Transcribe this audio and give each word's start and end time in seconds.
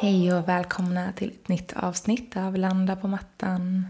Hej 0.00 0.34
och 0.34 0.48
välkomna 0.48 1.12
till 1.12 1.28
ett 1.28 1.48
nytt 1.48 1.72
avsnitt 1.72 2.36
av 2.36 2.56
Landa 2.56 2.96
på 2.96 3.08
mattan. 3.08 3.86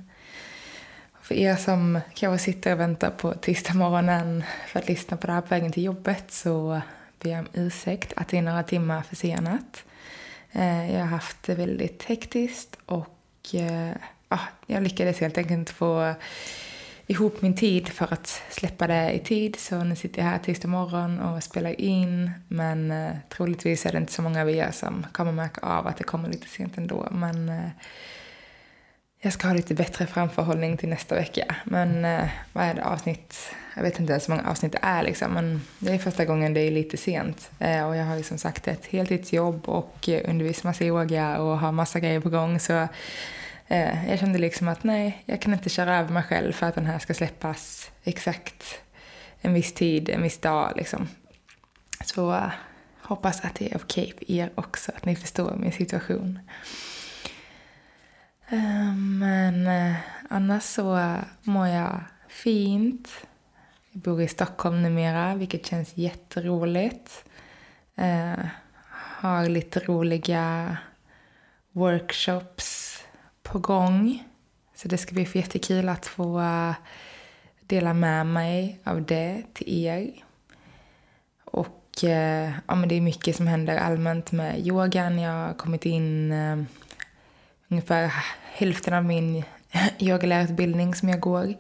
För 1.23 1.35
er 1.35 1.57
som 1.57 2.01
kanske 2.15 2.45
sitter 2.45 2.73
och 2.73 2.81
väntar 2.81 3.11
på 3.11 3.35
tisdag 3.35 3.75
morgonen 3.75 4.45
för 4.67 4.79
att 4.79 4.89
lyssna 4.89 5.17
på 5.17 5.27
det 5.27 5.33
här 5.33 5.41
på 5.41 5.47
vägen 5.49 5.73
till 5.73 5.85
jobbet 5.85 6.33
så 6.33 6.81
ber 7.19 7.31
jag 7.31 7.39
om 7.39 7.49
ursäkt 7.53 8.13
att 8.17 8.29
det 8.29 8.39
är 8.39 8.43
några 8.43 8.63
timmar 8.63 9.03
försenat. 9.03 9.85
Eh, 10.53 10.95
jag 10.95 11.01
har 11.01 11.07
haft 11.07 11.43
det 11.43 11.55
väldigt 11.55 12.03
hektiskt 12.03 12.79
och 12.87 13.55
eh, 13.55 13.93
ah, 14.29 14.49
jag 14.67 14.83
lyckades 14.83 15.21
helt 15.21 15.39
enkelt 15.39 15.59
inte 15.59 15.73
få 15.73 16.15
ihop 17.09 17.43
min 17.43 17.57
tid 17.57 17.89
för 17.89 18.13
att 18.13 18.43
släppa 18.51 18.87
det 18.87 19.13
i 19.13 19.19
tid. 19.19 19.57
Så 19.57 19.85
nu 19.85 19.97
sitter 19.97 20.23
jag 20.23 20.29
här 20.29 20.39
tisdag 20.39 20.69
morgon 20.69 21.21
och 21.21 21.43
spelar 21.43 21.81
in. 21.81 22.31
Men 22.49 22.91
eh, 22.91 23.13
troligtvis 23.29 23.87
är 23.87 23.93
det 23.93 23.99
inte 23.99 24.13
så 24.13 24.23
många 24.23 24.41
av 24.43 24.51
er 24.51 24.71
som 24.71 25.07
kommer 25.13 25.33
märka 25.33 25.61
av 25.61 25.87
att 25.87 25.97
det 25.97 26.05
kommer 26.05 26.29
lite 26.29 26.49
sent 26.49 26.79
ändå. 26.79 27.09
Men 27.11 27.49
eh, 27.49 27.71
jag 29.21 29.33
ska 29.33 29.49
ha 29.49 29.55
lite 29.55 29.75
bättre 29.75 30.07
framförhållning 30.07 30.77
till 30.77 30.89
nästa 30.89 31.15
vecka. 31.15 31.55
Men 31.65 32.05
eh, 32.05 32.29
vad 32.53 32.65
är 32.65 32.75
det, 32.75 32.85
avsnitt? 32.85 33.55
Jag 33.77 33.83
vet 33.83 34.01
inte 34.01 34.13
ens 34.13 34.29
hur 34.29 34.35
många 34.35 34.51
avsnitt 34.51 34.73
det 34.73 34.79
är 34.83 35.03
liksom. 35.03 35.33
Men 35.33 35.63
det 35.79 35.93
är 35.93 35.99
första 35.99 36.25
gången 36.25 36.55
det 36.55 36.61
är 36.61 36.71
lite 36.71 36.97
sent. 36.97 37.51
Eh, 37.59 37.89
och 37.89 37.97
jag 37.97 38.05
har 38.05 38.17
ju 38.17 38.23
som 38.23 38.39
sagt 38.39 38.69
ett 38.69 38.87
heltidsjobb 38.87 39.69
och 39.69 40.09
eh, 40.09 40.31
undervisar 40.31 40.69
massa 40.69 40.85
yoga 40.85 41.39
och 41.39 41.59
har 41.59 41.73
massa 41.73 42.01
grejer 42.01 42.21
på 42.21 42.29
gång. 42.29 42.61
Så 42.61 42.89
Eh, 43.71 44.11
jag 44.11 44.19
kände 44.19 44.39
liksom 44.39 44.69
att 44.69 44.85
nej, 44.85 45.23
jag 45.27 45.43
kan 45.43 45.53
inte 45.53 45.69
köra 45.69 45.97
över 45.97 46.13
mig 46.13 46.23
själv 46.23 46.53
för 46.53 46.67
att 46.67 46.75
den 46.75 46.87
här 46.87 46.99
ska 46.99 47.15
släppas 47.15 47.91
exakt 48.05 48.81
en 49.41 49.55
viss 49.55 49.75
tid, 49.75 50.09
en 50.09 50.23
viss 50.23 50.39
dag 50.39 50.73
liksom. 50.77 51.09
Så 52.05 52.33
uh, 52.33 52.53
hoppas 53.03 53.45
att 53.45 53.55
det 53.55 53.73
är 53.73 53.77
okej 53.77 54.15
för 54.19 54.31
er 54.31 54.51
också, 54.55 54.93
att 54.97 55.05
ni 55.05 55.17
förstår 55.17 55.57
min 55.57 55.73
situation. 55.73 56.39
Uh, 58.53 58.95
men 58.97 59.67
uh, 59.67 59.95
annars 60.31 60.63
så 60.63 61.17
mår 61.43 61.67
jag 61.67 62.01
fint. 62.29 63.09
Jag 63.93 64.03
bor 64.03 64.23
i 64.23 64.29
Stockholm 64.29 64.83
numera, 64.83 65.35
vilket 65.35 65.67
känns 65.67 65.97
jätteroligt. 65.97 67.25
har 68.95 69.49
lite 69.49 69.81
roliga 69.81 70.77
workshops 71.73 72.88
på 73.53 73.59
gång. 73.59 74.25
Så 74.75 74.89
det 74.89 74.99
ska 74.99 75.15
bli 75.15 75.29
jättekul 75.33 75.89
att 75.89 76.07
få 76.07 76.41
eh, 76.41 76.75
dela 77.61 77.95
med 77.95 78.27
mig 78.27 78.81
av 78.85 79.03
det 79.03 79.43
till 79.55 79.85
er. 79.85 80.11
Och 81.45 82.05
eh, 82.05 82.53
ja, 82.67 82.75
men 82.75 82.89
det 82.89 82.95
är 82.95 83.01
mycket 83.01 83.37
som 83.37 83.47
händer 83.47 83.77
allmänt 83.77 84.33
med 84.33 84.67
yogan. 84.67 85.19
Jag 85.19 85.33
har 85.33 85.55
kommit 85.55 85.87
in 85.87 86.33
eh, 86.33 86.59
ungefär 87.69 88.13
hälften 88.53 88.95
av 88.95 89.05
min 89.05 89.45
yogalärarutbildning 89.99 90.95
som 90.95 91.09
jag 91.09 91.21
går. 91.21 91.55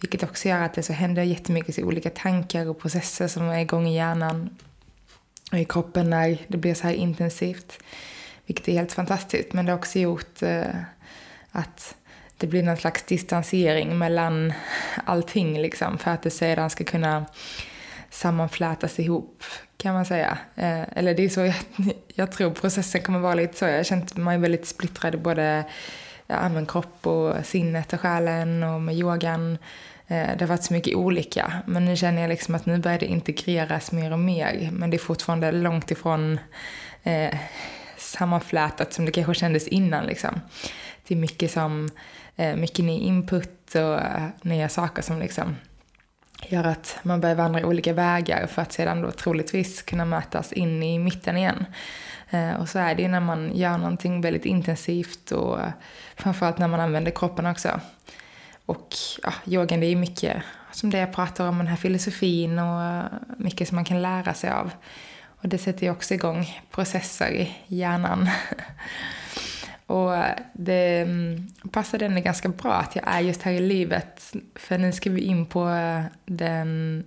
Vilket 0.00 0.22
också 0.22 0.48
gör 0.48 0.62
att 0.62 0.74
det 0.74 0.82
så 0.82 0.92
händer 0.92 1.22
jättemycket 1.22 1.74
så 1.74 1.82
olika 1.82 2.10
tankar 2.10 2.68
och 2.68 2.80
processer 2.80 3.28
som 3.28 3.48
är 3.48 3.58
igång 3.58 3.86
i 3.86 3.96
hjärnan 3.96 4.56
och 5.52 5.58
i 5.58 5.64
kroppen 5.64 6.10
när 6.10 6.38
det 6.48 6.58
blir 6.58 6.74
så 6.74 6.86
här 6.86 6.94
intensivt. 6.94 7.78
Vilket 8.46 8.68
är 8.68 8.72
helt 8.72 8.92
fantastiskt. 8.92 9.52
Men 9.52 9.66
det 9.66 9.72
har 9.72 9.78
också 9.78 9.98
gjort 9.98 10.42
eh, 10.42 10.74
att 11.52 11.94
det 12.36 12.46
blir 12.46 12.62
någon 12.62 12.76
slags 12.76 13.02
distansering 13.02 13.98
mellan 13.98 14.52
allting 15.04 15.60
liksom 15.60 15.98
för 15.98 16.10
att 16.10 16.22
det 16.22 16.30
sedan 16.30 16.70
ska 16.70 16.84
kunna 16.84 17.26
sammanflätas 18.10 18.98
ihop 18.98 19.44
kan 19.76 19.94
man 19.94 20.04
säga. 20.04 20.38
Eh, 20.54 20.98
eller 20.98 21.14
det 21.14 21.24
är 21.24 21.28
så 21.28 21.40
jag, 21.44 21.54
jag, 22.14 22.32
tror 22.32 22.50
processen 22.50 23.02
kommer 23.02 23.18
vara 23.18 23.34
lite 23.34 23.58
så. 23.58 23.64
Jag 23.64 23.76
har 23.76 23.84
känt 23.84 24.16
mig 24.16 24.38
väldigt 24.38 24.66
splittrad 24.66 25.14
i 25.14 25.18
både 25.18 25.64
ja, 26.26 26.48
men 26.48 26.66
kropp 26.66 27.06
och 27.06 27.46
sinnet 27.46 27.92
och 27.92 28.00
själen 28.00 28.62
och 28.62 28.80
med 28.80 28.94
yogan. 28.94 29.58
Eh, 30.06 30.28
det 30.36 30.40
har 30.40 30.46
varit 30.46 30.64
så 30.64 30.72
mycket 30.72 30.96
olika. 30.96 31.52
Men 31.66 31.84
nu 31.84 31.96
känner 31.96 32.22
jag 32.22 32.28
liksom 32.28 32.54
att 32.54 32.66
nu 32.66 32.78
börjar 32.78 32.98
det 32.98 33.06
integreras 33.06 33.92
mer 33.92 34.12
och 34.12 34.18
mer. 34.18 34.68
Men 34.72 34.90
det 34.90 34.96
är 34.96 34.98
fortfarande 34.98 35.52
långt 35.52 35.90
ifrån 35.90 36.38
eh, 37.02 37.34
sammanflätat 37.96 38.92
som 38.92 39.04
det 39.04 39.12
kanske 39.12 39.34
kändes 39.34 39.68
innan 39.68 40.06
liksom 40.06 40.40
det 41.08 41.14
är 41.14 41.18
mycket 41.18 41.50
som, 41.50 41.88
eh, 42.36 42.56
mycket 42.56 42.84
ny 42.84 42.98
input 42.98 43.74
och 43.74 44.00
eh, 44.00 44.28
nya 44.42 44.68
saker 44.68 45.02
som 45.02 45.18
liksom 45.18 45.56
gör 46.46 46.64
att 46.64 46.98
man 47.02 47.20
börjar 47.20 47.36
vandra 47.36 47.66
olika 47.66 47.92
vägar 47.92 48.46
för 48.46 48.62
att 48.62 48.72
sedan 48.72 49.02
då 49.02 49.10
troligtvis 49.10 49.82
kunna 49.82 50.04
mötas 50.04 50.52
in 50.52 50.82
i 50.82 50.98
mitten 50.98 51.36
igen. 51.36 51.64
Eh, 52.30 52.52
och 52.52 52.68
så 52.68 52.78
är 52.78 52.94
det 52.94 53.02
ju 53.02 53.08
när 53.08 53.20
man 53.20 53.56
gör 53.56 53.78
någonting 53.78 54.20
väldigt 54.20 54.46
intensivt 54.46 55.32
och 55.32 55.58
framförallt 56.16 56.58
när 56.58 56.68
man 56.68 56.80
använder 56.80 57.10
kroppen 57.10 57.46
också. 57.46 57.80
Och 58.66 58.88
ja, 59.22 59.32
yogan 59.46 59.80
det 59.80 59.86
är 59.86 59.90
ju 59.90 59.96
mycket 59.96 60.42
som 60.72 60.90
det 60.90 60.98
jag 60.98 61.12
pratar 61.12 61.48
om, 61.48 61.58
den 61.58 61.66
här 61.66 61.76
filosofin 61.76 62.58
och 62.58 63.04
mycket 63.36 63.68
som 63.68 63.74
man 63.74 63.84
kan 63.84 64.02
lära 64.02 64.34
sig 64.34 64.50
av. 64.50 64.70
Och 65.42 65.48
det 65.48 65.58
sätter 65.58 65.82
ju 65.82 65.90
också 65.90 66.14
igång 66.14 66.60
processer 66.70 67.30
i 67.30 67.54
hjärnan. 67.66 68.28
Och 69.88 70.16
eh, 70.16 70.38
det 70.52 71.00
mm, 71.00 71.48
passade 71.72 72.04
henne 72.04 72.20
ganska 72.20 72.48
bra 72.48 72.74
att 72.74 72.96
jag 72.96 73.04
är 73.08 73.20
just 73.20 73.42
här 73.42 73.52
i 73.52 73.60
livet. 73.60 74.32
För 74.54 74.78
nu 74.78 74.92
ska 74.92 75.10
vi 75.10 75.20
in 75.20 75.46
på 75.46 75.68
eh, 75.68 76.02
den 76.24 77.04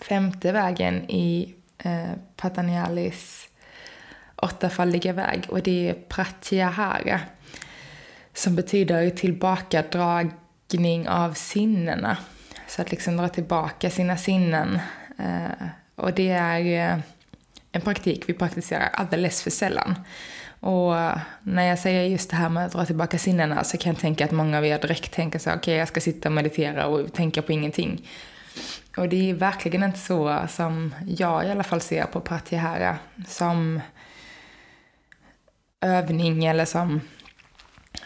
femte 0.00 0.52
vägen 0.52 1.10
i 1.10 1.54
eh, 1.78 2.10
Patanjalis 2.36 3.48
åttafaldiga 4.36 5.12
väg. 5.12 5.44
Och 5.48 5.62
det 5.62 5.88
är 5.88 5.94
Pratyahara. 5.94 7.20
Som 8.34 8.56
betyder 8.56 9.10
tillbakadragning 9.10 11.08
av 11.08 11.32
sinnena. 11.32 12.16
Så 12.66 12.82
att 12.82 12.90
liksom 12.90 13.16
dra 13.16 13.28
tillbaka 13.28 13.90
sina 13.90 14.16
sinnen. 14.16 14.78
Eh, 15.18 15.68
och 15.94 16.12
det 16.12 16.30
är 16.30 16.60
eh, 16.60 16.98
en 17.72 17.80
praktik 17.80 18.24
vi 18.26 18.32
praktiserar 18.34 18.88
alldeles 18.92 19.42
för 19.42 19.50
sällan. 19.50 19.94
Och 20.60 20.98
eh, 20.98 21.18
när 21.42 21.62
jag 21.62 21.78
säger 21.78 22.04
just 22.04 22.30
det 22.30 22.36
här 22.36 22.48
med 22.48 22.66
att 22.66 22.72
dra 22.72 22.84
tillbaka 22.84 23.18
sinnena 23.18 23.64
så 23.64 23.78
kan 23.78 23.92
jag 23.92 24.00
tänka 24.00 24.24
att 24.24 24.30
många 24.30 24.58
av 24.58 24.66
er 24.66 24.78
direkt 24.78 25.12
tänker 25.12 25.38
så 25.38 25.50
okej 25.50 25.58
okay, 25.58 25.74
jag 25.74 25.88
ska 25.88 26.00
sitta 26.00 26.28
och 26.28 26.32
meditera 26.32 26.86
och 26.86 27.12
tänka 27.12 27.42
på 27.42 27.52
ingenting. 27.52 28.08
Och 28.96 29.08
det 29.08 29.30
är 29.30 29.34
verkligen 29.34 29.82
inte 29.82 29.98
så 29.98 30.38
som 30.48 30.94
jag 31.06 31.46
i 31.46 31.50
alla 31.50 31.64
fall 31.64 31.80
ser 31.80 32.04
på 32.04 32.20
pratyahara 32.20 32.98
som 33.28 33.80
övning 35.80 36.44
eller 36.44 36.64
som, 36.64 37.00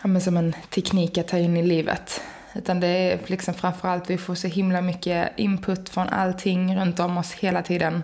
ja, 0.03 0.09
men 0.09 0.21
som 0.21 0.37
en 0.37 0.55
teknik 0.71 1.19
att 1.19 1.29
ta 1.29 1.38
in 1.38 1.56
i 1.56 1.62
livet. 1.62 2.23
Utan 2.55 2.81
det 2.81 2.87
är 2.87 3.19
liksom 3.27 3.55
framförallt, 3.55 4.11
vi 4.11 4.19
får 4.19 4.35
så 4.35 4.49
himla 4.49 4.81
mycket 4.81 5.32
input 5.37 5.88
från 5.88 6.09
allting 6.09 6.77
runt 6.77 7.00
om 7.00 7.19
oss 7.19 7.32
hela 7.32 7.62
tiden 7.62 8.03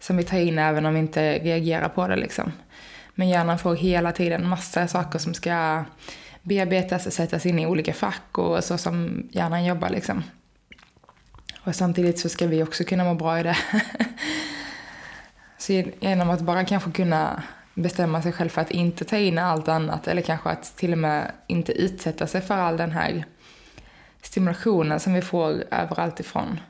som 0.00 0.16
vi 0.16 0.24
tar 0.24 0.38
in 0.38 0.58
även 0.58 0.86
om 0.86 0.94
vi 0.94 1.00
inte 1.00 1.38
reagerar 1.38 1.88
på 1.88 2.08
det 2.08 2.16
liksom. 2.16 2.52
Men 3.18 3.28
hjärnan 3.28 3.58
får 3.58 3.76
hela 3.76 4.12
tiden 4.12 4.48
massa 4.48 4.88
saker 4.88 5.18
som 5.18 5.34
ska 5.34 5.84
bearbetas 6.42 7.06
och 7.06 7.12
sättas 7.12 7.46
in 7.46 7.58
i 7.58 7.66
olika 7.66 7.94
fack 7.94 8.38
och 8.38 8.64
så 8.64 8.78
som 8.78 9.28
hjärnan 9.32 9.64
jobbar 9.64 9.88
liksom. 9.88 10.22
Och 11.64 11.74
samtidigt 11.74 12.18
så 12.18 12.28
ska 12.28 12.46
vi 12.46 12.62
också 12.62 12.84
kunna 12.84 13.04
må 13.04 13.14
bra 13.14 13.40
i 13.40 13.42
det. 13.42 13.56
så 15.58 15.72
genom 16.00 16.30
att 16.30 16.40
bara 16.40 16.64
kanske 16.64 16.90
kunna 16.90 17.42
bestämma 17.74 18.22
sig 18.22 18.32
själv 18.32 18.48
för 18.48 18.60
att 18.60 18.70
inte 18.70 19.04
ta 19.04 19.16
in 19.16 19.38
allt 19.38 19.68
annat 19.68 20.08
eller 20.08 20.22
kanske 20.22 20.50
att 20.50 20.76
till 20.76 20.92
och 20.92 20.98
med 20.98 21.32
inte 21.46 21.72
utsätta 21.72 22.26
sig 22.26 22.40
för 22.40 22.54
all 22.54 22.76
den 22.76 22.90
här 22.90 23.24
stimulationen 24.22 25.00
som 25.00 25.14
vi 25.14 25.22
får 25.22 25.64
överallt 25.70 26.20
ifrån. 26.20 26.60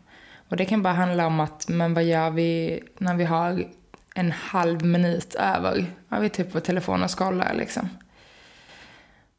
Och 0.49 0.57
det 0.57 0.65
kan 0.65 0.83
bara 0.83 0.95
handla 0.95 1.27
om 1.27 1.41
att, 1.41 1.69
men 1.69 1.95
vad 1.95 2.05
gör 2.05 2.31
vi 2.31 2.81
när 2.99 3.15
vi 3.15 3.25
har 3.25 3.65
en 4.19 4.33
halv 4.33 4.85
minut 4.85 5.35
över. 5.35 5.87
Ja, 6.09 6.19
vi 6.19 6.27
är 6.27 6.31
typ 6.31 6.53
på 6.53 6.61
telefonen 6.61 7.03
och 7.03 7.19
scrollar 7.19 7.55
liksom. 7.55 7.89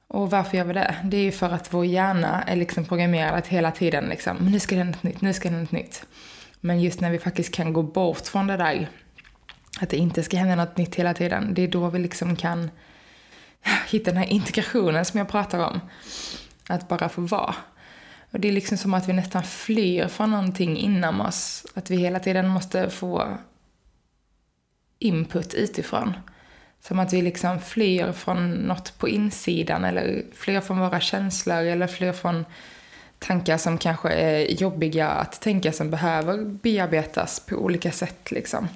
Och 0.07 0.31
varför 0.31 0.57
gör 0.57 0.63
vi 0.63 0.73
det? 0.73 0.95
Det 1.03 1.17
är 1.17 1.21
ju 1.21 1.31
för 1.31 1.49
att 1.49 1.73
vår 1.73 1.85
hjärna 1.85 2.43
är 2.43 2.55
liksom 2.55 2.85
programmerad 2.85 3.35
att 3.35 3.47
hela 3.47 3.71
tiden 3.71 4.05
liksom, 4.05 4.37
nu 4.37 4.59
ska 4.59 4.75
det 4.75 4.81
hända 4.81 4.97
något 4.97 5.03
nytt, 5.03 5.21
nu 5.21 5.33
ska 5.33 5.49
det 5.49 5.55
hända 5.55 5.63
något 5.63 5.71
nytt. 5.71 6.05
Men 6.59 6.81
just 6.81 7.01
när 7.01 7.11
vi 7.11 7.19
faktiskt 7.19 7.53
kan 7.53 7.73
gå 7.73 7.83
bort 7.83 8.27
från 8.27 8.47
det 8.47 8.57
där, 8.57 8.89
att 9.81 9.89
det 9.89 9.97
inte 9.97 10.23
ska 10.23 10.37
hända 10.37 10.55
något 10.55 10.77
nytt 10.77 10.95
hela 10.95 11.13
tiden, 11.13 11.53
det 11.53 11.61
är 11.61 11.67
då 11.67 11.89
vi 11.89 11.99
liksom 11.99 12.35
kan 12.35 12.71
hitta 13.87 14.11
den 14.11 14.17
här 14.17 14.29
integrationen 14.29 15.05
som 15.05 15.17
jag 15.17 15.29
pratar 15.29 15.59
om. 15.59 15.79
Att 16.67 16.87
bara 16.87 17.09
få 17.09 17.21
vara. 17.21 17.55
Och 18.31 18.39
det 18.39 18.47
är 18.47 18.51
liksom 18.51 18.77
som 18.77 18.93
att 18.93 19.09
vi 19.09 19.13
nästan 19.13 19.43
flyr 19.43 20.07
från 20.07 20.31
någonting 20.31 20.77
inom 20.77 21.21
oss. 21.21 21.65
Att 21.75 21.89
vi 21.89 21.95
hela 21.97 22.19
tiden 22.19 22.47
måste 22.47 22.89
få 22.89 23.37
input 24.99 25.53
utifrån. 25.53 26.13
Som 26.81 26.99
att 26.99 27.13
vi 27.13 27.21
liksom 27.21 27.59
flyr 27.61 28.11
från 28.11 28.51
något 28.51 28.97
på 28.97 29.09
insidan 29.09 29.85
eller 29.85 30.23
flyr 30.33 30.59
från 30.59 30.79
våra 30.79 30.99
känslor 30.99 31.57
eller 31.57 31.87
flyr 31.87 32.11
från 32.11 32.45
tankar 33.19 33.57
som 33.57 33.77
kanske 33.77 34.09
är 34.09 34.61
jobbiga 34.61 35.07
att 35.07 35.41
tänka 35.41 35.71
som 35.71 35.91
behöver 35.91 36.37
bearbetas 36.45 37.39
på 37.39 37.55
olika 37.55 37.91
sätt 37.91 38.31
liksom. 38.31 38.67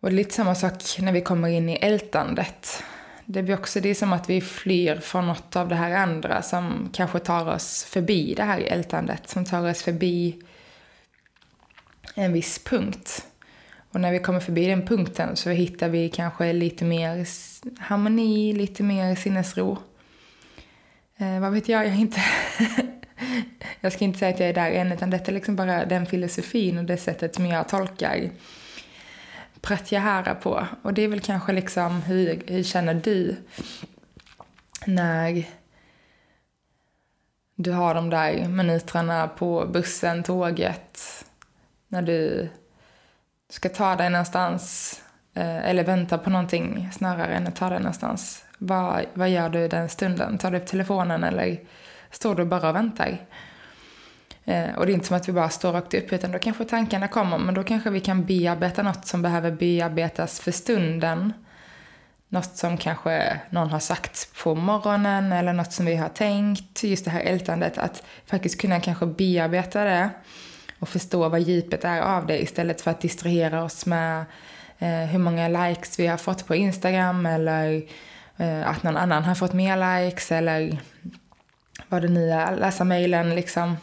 Och 0.00 0.08
det 0.08 0.14
är 0.14 0.16
lite 0.16 0.34
samma 0.34 0.54
sak 0.54 0.82
när 0.98 1.12
vi 1.12 1.20
kommer 1.20 1.48
in 1.48 1.68
i 1.68 1.74
ältandet. 1.74 2.82
Det 3.24 3.42
blir 3.42 3.54
också 3.54 3.80
det 3.80 3.88
är 3.88 3.94
som 3.94 4.12
att 4.12 4.30
vi 4.30 4.40
flyr 4.40 4.96
från 4.96 5.26
något 5.26 5.56
av 5.56 5.68
det 5.68 5.74
här 5.74 5.94
andra 5.94 6.42
som 6.42 6.90
kanske 6.92 7.18
tar 7.18 7.54
oss 7.54 7.84
förbi 7.84 8.34
det 8.34 8.42
här 8.42 8.60
ältandet, 8.60 9.28
som 9.28 9.44
tar 9.44 9.70
oss 9.70 9.82
förbi 9.82 10.42
en 12.14 12.32
viss 12.32 12.58
punkt. 12.58 13.26
Och 13.92 14.00
när 14.00 14.12
vi 14.12 14.18
kommer 14.18 14.40
förbi 14.40 14.66
den 14.66 14.86
punkten 14.86 15.36
så 15.36 15.50
hittar 15.50 15.88
vi 15.88 16.08
kanske 16.08 16.52
lite 16.52 16.84
mer 16.84 17.26
harmoni, 17.80 18.52
lite 18.52 18.82
mer 18.82 19.14
sinnesro. 19.14 19.78
Eh, 21.16 21.40
vad 21.40 21.52
vet 21.52 21.68
jag, 21.68 21.86
jag 21.86 21.92
är 21.92 22.00
inte... 22.00 22.20
jag 23.80 23.92
ska 23.92 24.04
inte 24.04 24.18
säga 24.18 24.34
att 24.34 24.40
jag 24.40 24.48
är 24.48 24.54
där 24.54 24.70
än, 24.70 24.92
utan 24.92 25.10
detta 25.10 25.30
är 25.30 25.34
liksom 25.34 25.56
bara 25.56 25.84
den 25.84 26.06
filosofin 26.06 26.78
och 26.78 26.84
det 26.84 26.96
sättet 26.96 27.34
som 27.34 27.46
jag 27.46 27.68
tolkar 27.68 28.30
Pratyahara 29.60 30.34
på. 30.34 30.66
Och 30.82 30.94
det 30.94 31.02
är 31.02 31.08
väl 31.08 31.20
kanske 31.20 31.52
liksom, 31.52 32.02
hur, 32.02 32.42
hur 32.46 32.62
känner 32.62 32.94
du 32.94 33.36
när 34.86 35.44
du 37.54 37.72
har 37.72 37.94
de 37.94 38.10
där 38.10 38.48
minuterna 38.48 39.28
på 39.28 39.66
bussen, 39.66 40.22
tåget, 40.22 41.24
när 41.88 42.02
du 42.02 42.48
ska 43.52 43.68
ta 43.68 43.96
dig 43.96 44.10
någonstans 44.10 44.94
eh, 45.34 45.68
eller 45.68 45.84
vänta 45.84 46.18
på 46.18 46.30
någonting 46.30 46.88
snarare 46.92 47.34
än 47.34 47.46
att 47.46 47.56
ta 47.56 47.68
dig 47.68 47.78
någonstans. 47.78 48.44
Vad, 48.58 49.04
vad 49.14 49.30
gör 49.30 49.48
du 49.48 49.68
den 49.68 49.88
stunden? 49.88 50.38
Tar 50.38 50.50
du 50.50 50.58
upp 50.58 50.66
telefonen 50.66 51.24
eller 51.24 51.60
står 52.10 52.34
du 52.34 52.44
bara 52.44 52.68
och 52.68 52.76
väntar? 52.76 53.18
Eh, 54.44 54.74
och 54.74 54.86
det 54.86 54.92
är 54.92 54.94
inte 54.94 55.06
som 55.06 55.16
att 55.16 55.28
vi 55.28 55.32
bara 55.32 55.48
står 55.48 55.72
rakt 55.72 55.94
upp 55.94 56.12
utan 56.12 56.32
då 56.32 56.38
kanske 56.38 56.64
tankarna 56.64 57.08
kommer 57.08 57.38
men 57.38 57.54
då 57.54 57.62
kanske 57.62 57.90
vi 57.90 58.00
kan 58.00 58.24
bearbeta 58.24 58.82
något 58.82 59.06
som 59.06 59.22
behöver 59.22 59.50
bearbetas 59.50 60.40
för 60.40 60.52
stunden. 60.52 61.32
Något 62.28 62.56
som 62.56 62.76
kanske 62.76 63.40
någon 63.50 63.70
har 63.70 63.80
sagt 63.80 64.34
på 64.42 64.54
morgonen 64.54 65.32
eller 65.32 65.52
något 65.52 65.72
som 65.72 65.86
vi 65.86 65.96
har 65.96 66.08
tänkt. 66.08 66.84
Just 66.84 67.04
det 67.04 67.10
här 67.10 67.20
ältandet, 67.20 67.78
att 67.78 68.02
faktiskt 68.26 68.60
kunna 68.60 68.80
kanske 68.80 69.06
bearbeta 69.06 69.84
det 69.84 70.10
och 70.82 70.88
förstå 70.88 71.28
vad 71.28 71.40
djupet 71.40 71.84
är 71.84 72.00
av 72.00 72.26
det 72.26 72.42
istället 72.42 72.80
för 72.80 72.90
att 72.90 73.00
distrahera 73.00 73.64
oss 73.64 73.86
med 73.86 74.24
eh, 74.78 74.88
hur 74.88 75.18
många 75.18 75.48
likes 75.48 75.98
vi 75.98 76.06
har 76.06 76.16
fått 76.16 76.46
på 76.46 76.54
Instagram 76.54 77.26
eller 77.26 77.82
eh, 78.36 78.68
att 78.68 78.82
någon 78.82 78.96
annan 78.96 79.24
har 79.24 79.34
fått 79.34 79.52
mer 79.52 80.00
likes 80.04 80.32
eller 80.32 80.78
vad 81.88 82.02
det 82.02 82.08
nu 82.08 82.30
är, 82.30 82.56
läsa 82.56 82.84
mejlen 82.84 83.34
liksom, 83.34 83.76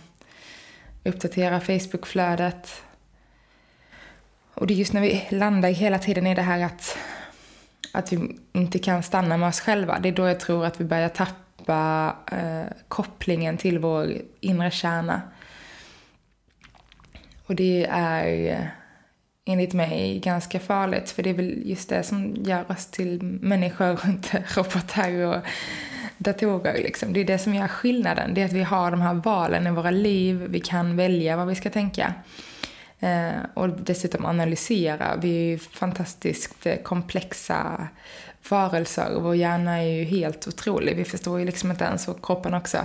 uppdatera 1.03 1.59
Facebookflödet. 1.59 2.81
Och 4.53 4.67
det 4.67 4.73
är 4.73 4.75
just 4.75 4.93
när 4.93 5.01
vi 5.01 5.27
landar 5.29 5.69
hela 5.69 5.99
tiden 5.99 6.27
i 6.27 6.35
det 6.35 6.41
här 6.41 6.65
att, 6.65 6.97
att 7.93 8.13
vi 8.13 8.37
inte 8.53 8.79
kan 8.79 9.03
stanna 9.03 9.37
med 9.37 9.49
oss 9.49 9.59
själva, 9.59 9.99
det 9.99 10.09
är 10.09 10.13
då 10.13 10.27
jag 10.27 10.39
tror 10.39 10.65
att 10.65 10.81
vi 10.81 10.85
börjar 10.85 11.09
tappa 11.09 12.15
eh, 12.31 12.73
kopplingen 12.87 13.57
till 13.57 13.79
vår 13.79 14.13
inre 14.39 14.71
kärna. 14.71 15.21
Och 17.49 17.55
det 17.55 17.87
är 17.89 18.51
eh, 18.51 18.65
enligt 19.45 19.73
mig 19.73 20.19
ganska 20.19 20.59
farligt 20.59 21.09
för 21.09 21.23
det 21.23 21.29
är 21.29 21.33
väl 21.33 21.61
just 21.65 21.89
det 21.89 22.03
som 22.03 22.35
gör 22.35 22.71
oss 22.71 22.85
till 22.85 23.23
människor 23.23 23.93
och 24.03 24.05
inte 24.05 24.43
robotar 24.55 25.25
och 25.25 25.41
datorer. 26.17 26.73
Liksom. 26.73 27.13
Det 27.13 27.19
är 27.19 27.25
det 27.25 27.37
som 27.37 27.55
gör 27.55 27.67
skillnaden. 27.67 28.33
Det 28.33 28.41
är 28.41 28.45
att 28.45 28.53
vi 28.53 28.63
har 28.63 28.91
de 28.91 29.01
här 29.01 29.13
valen 29.13 29.67
i 29.67 29.71
våra 29.71 29.91
liv. 29.91 30.45
Vi 30.49 30.59
kan 30.59 30.95
välja 30.95 31.37
vad 31.37 31.47
vi 31.47 31.55
ska 31.55 31.69
tänka. 31.69 32.13
Eh, 32.99 33.31
och 33.53 33.69
dessutom 33.69 34.25
analysera. 34.25 35.15
Vi 35.21 35.29
är 35.29 35.51
ju 35.51 35.57
fantastiskt 35.57 36.65
eh, 36.65 36.75
komplexa 36.75 37.87
varelser. 38.49 39.19
Vår 39.19 39.35
hjärna 39.35 39.77
är 39.77 39.87
ju 39.87 40.03
helt 40.03 40.47
otrolig. 40.47 40.95
Vi 40.95 41.05
förstår 41.05 41.39
ju 41.39 41.45
liksom 41.45 41.71
inte 41.71 41.83
ens 41.83 42.07
och 42.07 42.25
kroppen 42.25 42.53
också. 42.53 42.77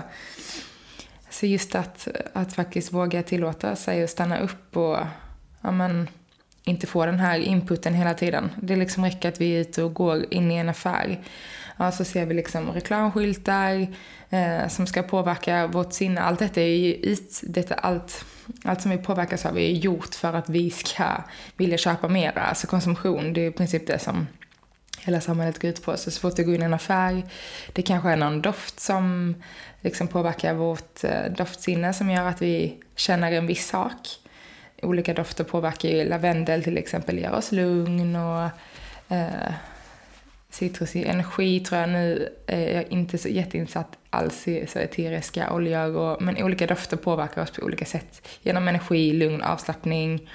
Så 1.35 1.47
just 1.47 1.75
att, 1.75 2.09
att 2.33 2.53
faktiskt 2.53 2.93
våga 2.93 3.23
tillåta 3.23 3.77
sig 3.77 4.05
att 4.05 4.11
stanna 4.11 4.39
upp 4.39 4.77
och 4.77 4.99
ja, 5.61 5.71
men, 5.71 6.09
inte 6.65 6.87
få 6.87 7.07
den 7.07 7.21
här 7.21 7.39
inputen 7.39 7.95
hela 7.95 8.15
tiden. 8.15 8.51
Det 8.63 8.77
liksom 8.77 9.05
räcker 9.05 9.29
att 9.29 9.41
vi 9.41 9.57
är 9.57 9.61
ute 9.61 9.83
och 9.83 9.95
går 9.95 10.35
in 10.35 10.51
i 10.51 10.55
en 10.55 10.69
affär. 10.69 11.21
Ja, 11.77 11.93
så 11.93 12.05
ser 12.05 12.27
vi 12.27 12.35
liksom 12.35 12.71
reklamskyltar 12.71 13.87
eh, 14.31 14.69
som 14.69 14.87
ska 14.87 15.03
påverka 15.03 15.67
vårt 15.67 15.93
sinne. 15.93 16.21
Allt 16.21 16.39
detta 16.39 16.61
är 16.61 16.77
ju 16.77 16.95
it, 16.95 17.41
detta, 17.43 17.75
allt, 17.75 18.25
allt 18.65 18.83
som 18.83 18.91
vi 18.91 18.99
påverkas 18.99 19.47
av 19.47 19.59
är 19.59 19.71
gjort 19.71 20.15
för 20.15 20.33
att 20.33 20.49
vi 20.49 20.71
ska 20.71 21.05
vilja 21.57 21.79
köpa 21.79 22.09
mera. 22.09 22.43
Alltså 22.43 22.67
konsumtion, 22.67 23.33
det 23.33 23.41
är 23.41 23.49
i 23.49 23.53
princip 23.53 23.87
det 23.87 23.99
som 23.99 24.27
hela 25.01 25.21
samhället 25.21 25.59
går 25.59 25.71
ut 25.71 25.85
på. 25.85 25.97
Så, 25.97 26.11
så 26.11 26.21
fort 26.21 26.37
du 26.37 26.45
går 26.45 26.55
in 26.55 26.63
i 26.63 26.65
en 26.65 26.75
affär, 26.75 27.23
det 27.73 27.83
kanske 27.83 28.11
är 28.11 28.17
någon 28.17 28.43
doft 28.43 28.81
som 28.81 29.35
liksom 29.85 30.09
påverkar 30.09 30.55
vårt 30.55 31.05
eh, 31.05 31.25
doftsinne 31.37 31.93
som 31.93 32.11
gör 32.11 32.27
att 32.27 32.43
vi 32.43 32.83
känner 32.97 33.33
en 33.33 33.47
viss 33.47 33.67
sak. 33.67 34.09
Olika 34.83 35.15
dofter 35.15 35.45
påverkar 35.45 35.89
ju 35.89 36.05
lavendel 36.05 36.65
till 36.65 36.79
exempel, 36.79 37.19
ger 37.19 37.35
oss 37.35 37.53
lugn 37.53 38.17
och 38.17 38.50
eh, 39.09 39.53
citrusig 40.50 41.05
energi 41.07 41.61
tror 41.61 41.81
jag 41.81 41.91
nu. 41.91 42.29
är 42.47 42.75
jag 42.75 42.85
inte 42.93 43.19
så 43.19 43.29
jätteinsatt 43.29 43.99
alls 44.11 44.49
i 44.49 44.67
så 44.67 44.79
eteriska 44.79 45.53
oljor 45.53 45.97
och, 45.97 46.23
men 46.23 46.43
olika 46.43 46.67
dofter 46.67 46.97
påverkar 46.97 47.43
oss 47.43 47.50
på 47.50 47.62
olika 47.62 47.85
sätt. 47.85 48.29
Genom 48.43 48.69
energi, 48.69 49.12
lugn, 49.12 49.43
avslappning, 49.43 50.31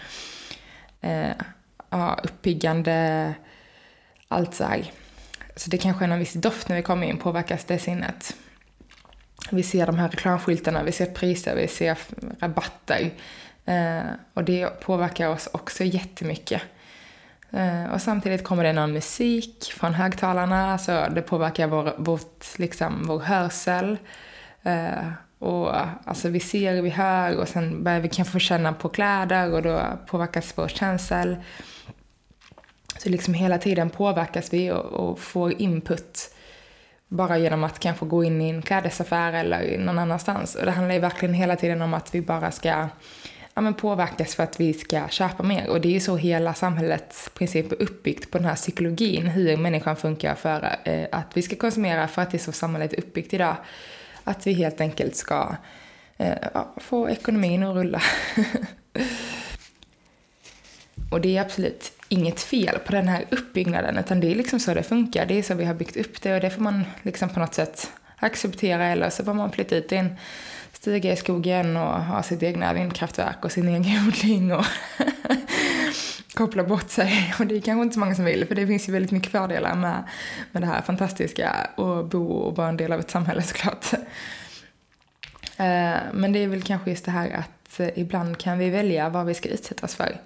eh, 1.02 1.32
ja, 1.90 2.20
uppiggande, 2.24 3.34
allt 4.28 4.54
så 4.54 4.64
här. 4.64 4.92
Så 5.56 5.70
det 5.70 5.78
kanske 5.78 6.06
är 6.06 6.08
någon 6.08 6.20
viss 6.20 6.34
doft 6.34 6.70
när 6.70 6.76
vi 6.76 6.82
kommer 6.82 7.08
in 7.08 7.18
påverkas 7.18 7.66
det 7.66 7.80
sinnet. 7.80 8.36
Vi 9.50 9.64
ser 9.64 9.86
de 9.86 10.00
här 10.00 10.10
reklamskyltarna, 10.10 10.84
vi 10.84 10.92
ser 10.92 11.06
priser, 11.06 11.56
vi 11.56 11.68
ser 11.68 11.98
rabatter. 12.40 13.12
Eh, 13.66 14.12
och 14.34 14.44
det 14.44 14.80
påverkar 14.80 15.30
oss 15.30 15.50
också 15.52 15.84
jättemycket. 15.84 16.62
Eh, 17.52 17.94
och 17.94 18.02
samtidigt 18.02 18.44
kommer 18.44 18.64
det 18.64 18.74
någon 18.74 18.92
musik 18.92 19.74
från 19.78 19.94
högtalarna, 19.94 20.78
så 20.78 20.92
det 20.92 21.22
påverkar 21.22 21.68
vår, 21.68 21.96
vårt, 21.98 22.46
liksom, 22.58 23.04
vår 23.08 23.20
hörsel. 23.20 23.98
Eh, 24.64 25.12
och 25.40 25.76
alltså 26.06 26.30
vi 26.30 26.40
ser, 26.40 26.82
vi 26.82 26.90
hör 26.90 27.38
och 27.38 27.48
sen 27.48 27.84
börjar 27.84 28.00
vi 28.00 28.10
kanske 28.10 28.32
få 28.32 28.40
känna 28.40 28.74
på 28.74 28.90
kläder 28.90 29.54
och 29.54 29.62
då 29.62 29.82
påverkas 30.08 30.54
vår 30.56 30.68
känsel. 30.68 31.36
Så 32.98 33.10
liksom 33.10 33.34
hela 33.34 33.58
tiden 33.58 33.90
påverkas 33.90 34.54
vi 34.54 34.72
och, 34.72 34.86
och 34.86 35.20
får 35.20 35.62
input 35.62 36.36
bara 37.10 37.38
genom 37.38 37.64
att 37.64 37.80
kanske 37.80 38.06
gå 38.06 38.24
in 38.24 38.42
i 38.42 38.50
en 38.50 38.62
klädesaffär 38.62 39.34
eller 39.34 39.78
någon 39.78 40.00
annanstans. 40.00 40.56
Och 40.56 40.66
det 40.66 40.72
handlar 40.72 40.96
ju 40.96 41.02
verkligen 41.02 41.34
hela 41.34 41.56
tiden 41.56 41.82
om 41.82 41.94
att 41.94 42.16
vi 42.16 42.22
bara 42.22 42.52
ska 42.52 42.88
ja, 43.54 43.62
men 43.62 43.74
påverkas 43.74 44.36
för 44.36 44.44
att 44.44 44.60
vi 44.60 44.74
ska 44.74 45.08
köpa 45.08 45.44
mer. 45.44 45.70
Och 45.70 45.82
det 45.82 45.88
är 45.88 45.94
ju 45.94 46.00
så 46.00 46.16
hela 46.16 46.54
samhällets 46.54 47.30
princip 47.34 47.72
är 47.72 47.82
uppbyggt 47.82 48.32
på 48.32 48.38
den 48.38 48.48
här 48.48 48.56
psykologin, 48.56 49.28
hur 49.28 49.58
människan 49.58 49.96
funkar 49.96 50.36
för 50.36 50.76
eh, 50.84 51.08
att 51.12 51.38
vi 51.38 51.42
ska 51.42 51.56
konsumera 51.56 52.08
för 52.08 52.22
att 52.22 52.32
det 52.32 52.38
är 52.38 52.40
så 52.40 52.52
samhället 52.52 52.94
är 52.94 53.00
uppbyggt 53.00 53.34
idag. 53.34 53.56
Att 54.24 54.48
vi 54.48 54.54
helt 54.54 54.82
enkelt 54.82 55.16
ska 55.16 55.56
eh, 56.18 56.38
ja, 56.54 56.74
få 56.78 57.10
ekonomin 57.10 57.64
att 57.64 57.76
rulla. 57.76 58.02
och 61.12 61.22
det 61.22 61.38
är 61.38 61.42
absolut 61.42 61.99
inget 62.10 62.42
fel 62.42 62.80
på 62.86 62.92
den 62.92 63.08
här 63.08 63.26
uppbyggnaden, 63.32 63.98
utan 63.98 64.20
det 64.20 64.32
är 64.32 64.36
liksom 64.36 64.60
så 64.60 64.74
det 64.74 64.84
funkar. 64.84 65.26
Det 65.26 65.40
är 65.40 65.44
så 65.44 65.54
vi 65.54 65.66
har 65.66 65.74
byggt 65.74 65.98
upp 65.98 66.22
det 66.22 66.36
och 66.36 66.42
det 66.42 66.50
får 66.50 66.62
man 66.62 66.86
liksom 67.02 67.30
på 67.30 67.40
något 67.40 67.54
sätt 67.54 67.92
acceptera 68.16 68.86
eller 68.86 69.10
så 69.10 69.24
får 69.24 69.34
man 69.34 69.52
flytta 69.52 69.76
ut 69.76 69.92
i 69.92 69.96
en 69.96 70.16
stiga 70.74 71.14
i 71.14 71.16
skogen 71.16 71.78
och 71.78 72.04
ha 72.04 72.24
sitt 72.24 72.44
egna 72.44 72.74
vindkraftverk 72.74 73.46
och 73.46 73.52
sin 73.52 73.68
egen 73.68 74.08
odling 74.08 74.54
och 74.54 74.66
koppla 76.34 76.64
bort 76.64 76.90
sig. 76.90 77.34
Och 77.40 77.48
det 77.48 77.56
är 77.56 77.62
kanske 77.62 77.84
inte 77.84 77.94
så 77.94 78.00
många 78.00 78.16
som 78.16 78.26
vill, 78.26 78.46
för 78.48 78.56
det 78.56 78.68
finns 78.68 78.90
ju 78.90 78.94
väldigt 78.94 79.12
mycket 79.12 79.32
fördelar 79.32 79.76
med, 79.76 80.04
med 80.52 80.62
det 80.62 80.68
här 80.68 80.82
fantastiska 80.82 81.70
och 81.76 82.06
bo 82.06 82.32
och 82.32 82.56
vara 82.56 82.70
en 82.70 82.78
del 82.78 82.94
av 82.94 83.00
ett 83.00 83.12
samhälle 83.12 83.42
såklart. 83.42 83.94
Eh, 85.58 85.98
men 86.14 86.34
det 86.34 86.40
är 86.40 86.48
väl 86.48 86.64
kanske 86.64 86.90
just 86.90 87.06
det 87.06 87.12
här 87.12 87.30
att 87.30 87.80
eh, 87.80 87.90
ibland 87.96 88.38
kan 88.38 88.58
vi 88.58 88.70
välja 88.70 89.10
vad 89.10 89.26
vi 89.26 89.34
ska 89.34 89.50
utsättas 89.50 89.96
för. 89.96 90.18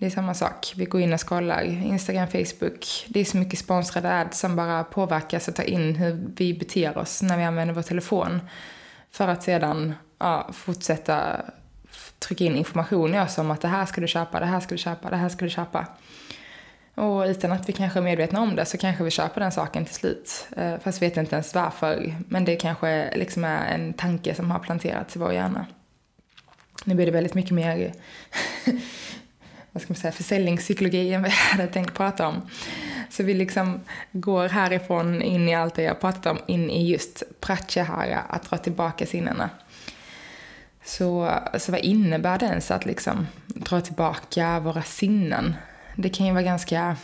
Det 0.00 0.06
är 0.06 0.10
samma 0.10 0.34
sak. 0.34 0.72
Vi 0.76 0.84
går 0.84 1.00
in 1.00 1.12
och 1.12 1.28
scrollar. 1.28 1.62
Instagram, 1.62 2.28
Facebook. 2.28 3.06
Det 3.08 3.20
är 3.20 3.24
så 3.24 3.36
mycket 3.36 3.58
sponsrade 3.58 4.20
ads 4.20 4.38
som 4.38 4.56
bara 4.56 4.84
påverkas 4.84 5.48
och 5.48 5.54
tar 5.54 5.64
in 5.64 5.94
hur 5.94 6.28
vi 6.36 6.54
beter 6.54 6.98
oss 6.98 7.22
när 7.22 7.36
vi 7.36 7.44
använder 7.44 7.74
vår 7.74 7.82
telefon. 7.82 8.40
För 9.10 9.28
att 9.28 9.42
sedan 9.42 9.94
ja, 10.18 10.50
fortsätta 10.52 11.36
trycka 12.18 12.44
in 12.44 12.56
information 12.56 13.14
i 13.14 13.20
oss 13.20 13.38
om 13.38 13.50
att 13.50 13.60
det 13.60 13.68
här 13.68 13.86
ska 13.86 14.00
du 14.00 14.08
köpa, 14.08 14.40
det 14.40 14.46
här 14.46 14.60
ska 14.60 14.74
du 14.74 14.78
köpa, 14.78 15.10
det 15.10 15.16
här 15.16 15.28
ska 15.28 15.44
du 15.44 15.50
köpa. 15.50 15.86
Och 16.94 17.22
utan 17.22 17.52
att 17.52 17.68
vi 17.68 17.72
kanske 17.72 17.98
är 17.98 18.02
medvetna 18.02 18.40
om 18.40 18.56
det 18.56 18.64
så 18.64 18.78
kanske 18.78 19.04
vi 19.04 19.10
köper 19.10 19.40
den 19.40 19.52
saken 19.52 19.84
till 19.84 19.94
slut. 19.94 20.46
Eh, 20.56 20.78
fast 20.78 21.02
vi 21.02 21.06
vet 21.08 21.16
inte 21.16 21.34
ens 21.34 21.54
varför. 21.54 22.14
Men 22.28 22.44
det 22.44 22.56
kanske 22.56 23.16
liksom 23.16 23.44
är 23.44 23.74
en 23.74 23.92
tanke 23.92 24.34
som 24.34 24.50
har 24.50 24.58
planterats 24.58 25.16
i 25.16 25.18
vår 25.18 25.32
hjärna. 25.32 25.66
Nu 26.84 26.94
blir 26.94 27.06
det 27.06 27.12
väldigt 27.12 27.34
mycket 27.34 27.52
mer 27.52 27.92
vad 29.72 29.82
ska 29.82 29.92
man 29.92 30.00
säga, 30.00 30.12
försäljningspsykologi 30.12 31.12
än 31.12 31.22
vad 31.22 31.30
jag 31.30 31.34
hade 31.34 31.66
tänkt 31.66 31.94
prata 31.94 32.26
om. 32.26 32.50
Så 33.10 33.22
vi 33.22 33.34
liksom 33.34 33.80
går 34.12 34.48
härifrån 34.48 35.22
in 35.22 35.48
i 35.48 35.54
allt 35.54 35.74
det 35.74 35.82
jag 35.82 36.00
pratat 36.00 36.26
om, 36.26 36.38
in 36.46 36.70
i 36.70 36.90
just 36.90 37.22
pratyahara, 37.40 38.18
att 38.18 38.50
dra 38.50 38.56
tillbaka 38.56 39.06
sinnena. 39.06 39.50
Så, 40.84 41.34
så 41.58 41.72
vad 41.72 41.80
innebär 41.80 42.38
det 42.38 42.46
ens 42.46 42.70
att 42.70 42.86
liksom 42.86 43.26
dra 43.46 43.80
tillbaka 43.80 44.60
våra 44.60 44.82
sinnen? 44.82 45.54
Det 45.96 46.08
kan 46.08 46.26
ju 46.26 46.32
vara 46.32 46.42
ganska, 46.42 46.96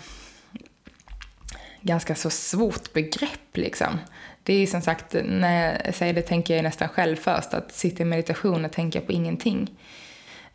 ganska 1.81 2.15
så 2.15 2.31
svårt 2.31 2.93
begrepp 2.93 3.57
liksom. 3.57 3.99
Det 4.43 4.55
är 4.55 4.67
som 4.67 4.83
sagt, 4.83 5.17
när 5.25 5.85
jag 5.85 5.95
säger 5.95 6.15
det 6.15 6.23
tänker 6.23 6.55
jag 6.57 6.63
nästan 6.63 6.89
själv 6.89 7.17
först, 7.17 7.55
att 7.55 7.73
sitta 7.73 8.03
i 8.03 8.07
meditation 8.07 8.65
och 8.65 8.73
tänka 8.73 9.01
på 9.01 9.13
ingenting. 9.13 9.71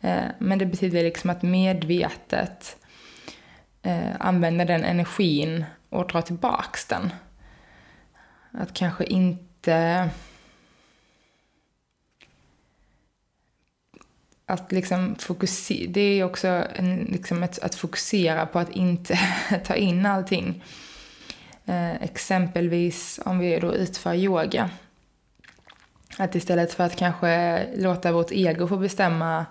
Eh, 0.02 0.24
men 0.38 0.58
det 0.58 0.66
betyder 0.66 1.02
liksom 1.02 1.30
att 1.30 1.42
medvetet 1.42 2.76
eh, 3.82 4.16
använda 4.20 4.64
den 4.64 4.84
energin 4.84 5.64
och 5.88 6.08
dra 6.08 6.22
tillbaks 6.22 6.86
den. 6.86 7.10
Att 8.50 8.74
kanske 8.74 9.04
inte... 9.04 10.08
Att 14.46 14.72
liksom 14.72 15.16
fokusera, 15.18 15.90
det 15.90 16.00
är 16.00 16.24
också 16.24 16.48
en, 16.74 16.96
liksom 16.96 17.42
ett, 17.42 17.58
att 17.58 17.74
fokusera 17.74 18.46
på 18.46 18.58
att 18.58 18.70
inte 18.70 19.18
ta 19.64 19.74
in 19.74 20.06
allting. 20.06 20.64
Eh, 21.66 22.02
exempelvis 22.02 23.20
om 23.24 23.38
vi 23.38 23.58
då 23.58 23.74
utför 23.74 24.14
yoga. 24.14 24.70
Att 26.18 26.34
istället 26.34 26.74
för 26.74 26.84
att 26.84 26.96
kanske 26.96 27.64
låta 27.76 28.12
vårt 28.12 28.32
ego 28.32 28.68
få 28.68 28.76
bestämma 28.76 29.46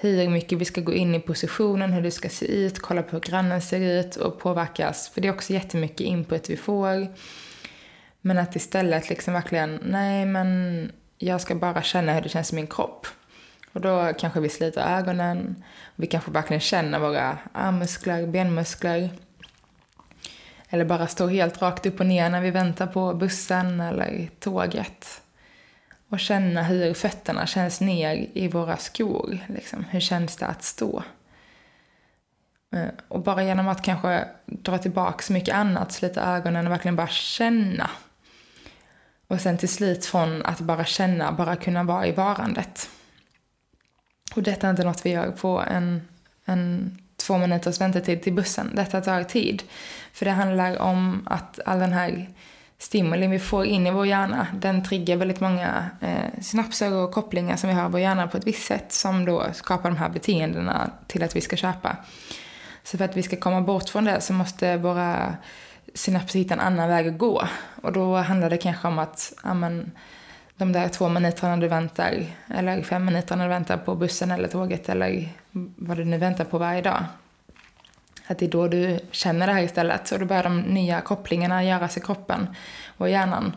hur 0.00 0.28
mycket 0.28 0.58
vi 0.58 0.64
ska 0.64 0.80
gå 0.80 0.92
in 0.92 1.14
i 1.14 1.20
positionen, 1.20 1.92
hur 1.92 2.02
det 2.02 2.10
ska 2.10 2.28
se 2.28 2.46
ut, 2.46 2.78
kolla 2.78 3.02
på 3.02 3.10
hur 3.10 3.20
grannen 3.20 3.60
ser 3.60 3.80
ut 3.80 4.16
och 4.16 4.38
påverkas. 4.38 5.08
För 5.08 5.20
det 5.20 5.28
är 5.28 5.32
också 5.32 5.52
jättemycket 5.52 6.00
input 6.00 6.50
vi 6.50 6.56
får. 6.56 7.06
Men 8.20 8.38
att 8.38 8.56
istället 8.56 9.08
liksom 9.08 9.34
verkligen, 9.34 9.80
nej 9.84 10.26
men 10.26 10.92
jag 11.18 11.40
ska 11.40 11.54
bara 11.54 11.82
känna 11.82 12.12
hur 12.12 12.20
det 12.20 12.28
känns 12.28 12.52
i 12.52 12.54
min 12.54 12.66
kropp. 12.66 13.06
Och 13.72 13.80
då 13.80 14.12
kanske 14.18 14.40
vi 14.40 14.48
sliter 14.48 14.98
ögonen, 14.98 15.64
vi 15.96 16.06
kanske 16.06 16.30
verkligen 16.30 16.60
känner 16.60 16.98
våra 16.98 17.38
armmuskler, 17.52 18.26
benmuskler. 18.26 19.10
Eller 20.70 20.84
bara 20.84 21.06
står 21.06 21.28
helt 21.28 21.62
rakt 21.62 21.86
upp 21.86 22.00
och 22.00 22.06
ner 22.06 22.30
när 22.30 22.40
vi 22.40 22.50
väntar 22.50 22.86
på 22.86 23.14
bussen 23.14 23.80
eller 23.80 24.28
tåget 24.38 25.22
och 26.10 26.20
känna 26.20 26.62
hur 26.62 26.94
fötterna 26.94 27.46
känns 27.46 27.80
ner 27.80 28.26
i 28.32 28.48
våra 28.48 28.76
skor. 28.76 29.38
Liksom. 29.48 29.84
Hur 29.84 30.00
känns 30.00 30.36
det 30.36 30.46
att 30.46 30.62
stå? 30.62 31.02
Eh, 32.72 32.88
och 33.08 33.20
bara 33.20 33.42
genom 33.42 33.68
att 33.68 33.82
kanske 33.82 34.28
dra 34.46 34.78
tillbaka 34.78 35.22
så 35.22 35.32
mycket 35.32 35.54
annat, 35.54 35.92
slita 35.92 36.22
ögonen 36.22 36.66
och 36.66 36.72
verkligen 36.72 36.96
bara 36.96 37.08
känna. 37.08 37.90
Och 39.26 39.40
sen 39.40 39.58
till 39.58 39.68
slut 39.68 40.06
från 40.06 40.42
att 40.42 40.60
bara 40.60 40.84
känna, 40.84 41.32
bara 41.32 41.56
kunna 41.56 41.82
vara 41.82 42.06
i 42.06 42.12
varandet. 42.12 42.90
Och 44.34 44.42
detta 44.42 44.66
är 44.66 44.70
inte 44.70 44.84
något 44.84 45.06
vi 45.06 45.10
gör 45.10 45.30
på 45.30 45.60
en, 45.60 46.08
en 46.44 46.98
två 47.16 47.38
minuters 47.38 47.80
väntetid 47.80 48.22
till 48.22 48.32
bussen. 48.32 48.70
Detta 48.74 49.00
tar 49.00 49.22
tid. 49.22 49.62
För 50.12 50.24
det 50.24 50.32
handlar 50.32 50.78
om 50.78 51.26
att 51.30 51.60
all 51.66 51.78
den 51.78 51.92
här 51.92 52.28
Stimuli 52.80 53.26
vi 53.26 53.38
får 53.38 53.64
in 53.64 53.86
i 53.86 53.90
vår 53.90 54.06
hjärna, 54.06 54.46
den 54.54 54.84
triggar 54.84 55.16
väldigt 55.16 55.40
många 55.40 55.90
eh, 56.00 56.40
synapser 56.40 56.92
och 56.92 57.12
kopplingar 57.12 57.56
som 57.56 57.68
vi 57.68 57.74
har 57.74 57.88
i 57.88 57.92
vår 57.92 58.00
hjärna 58.00 58.28
på 58.28 58.36
ett 58.36 58.46
visst 58.46 58.66
sätt 58.66 58.92
som 58.92 59.24
då 59.24 59.46
skapar 59.52 59.90
de 59.90 59.96
här 59.96 60.08
beteendena 60.08 60.90
till 61.06 61.22
att 61.22 61.36
vi 61.36 61.40
ska 61.40 61.56
köpa. 61.56 61.96
Så 62.82 62.98
för 62.98 63.04
att 63.04 63.16
vi 63.16 63.22
ska 63.22 63.36
komma 63.36 63.60
bort 63.60 63.88
från 63.88 64.04
det 64.04 64.20
så 64.20 64.32
måste 64.32 64.76
våra 64.76 65.34
synapser 65.94 66.38
hitta 66.38 66.54
en 66.54 66.60
annan 66.60 66.88
väg 66.88 67.08
att 67.08 67.18
gå. 67.18 67.48
Och 67.82 67.92
då 67.92 68.16
handlar 68.16 68.50
det 68.50 68.58
kanske 68.58 68.88
om 68.88 68.98
att, 68.98 69.32
amen, 69.42 69.90
de 70.56 70.72
där 70.72 70.88
två 70.88 71.08
minuterna 71.08 71.56
du 71.56 71.68
väntar, 71.68 72.26
eller 72.48 72.82
fem 72.82 73.04
minuterna 73.04 73.36
när 73.36 73.48
du 73.48 73.54
väntar 73.54 73.76
på 73.76 73.94
bussen 73.94 74.30
eller 74.30 74.48
tåget 74.48 74.88
eller 74.88 75.28
vad 75.76 75.96
du 75.96 76.04
nu 76.04 76.18
väntar 76.18 76.44
på 76.44 76.58
varje 76.58 76.82
dag. 76.82 77.04
Att 78.30 78.38
det 78.38 78.46
är 78.46 78.50
då 78.50 78.68
du 78.68 78.98
känner 79.10 79.46
det 79.46 79.52
här 79.52 79.62
istället. 79.62 80.08
Så 80.08 80.18
då 80.18 80.24
börjar 80.24 80.42
de 80.42 80.60
nya 80.60 81.00
kopplingarna 81.00 81.64
göras 81.64 81.96
i 81.96 82.00
kroppen 82.00 82.56
och 82.96 83.10
hjärnan. 83.10 83.52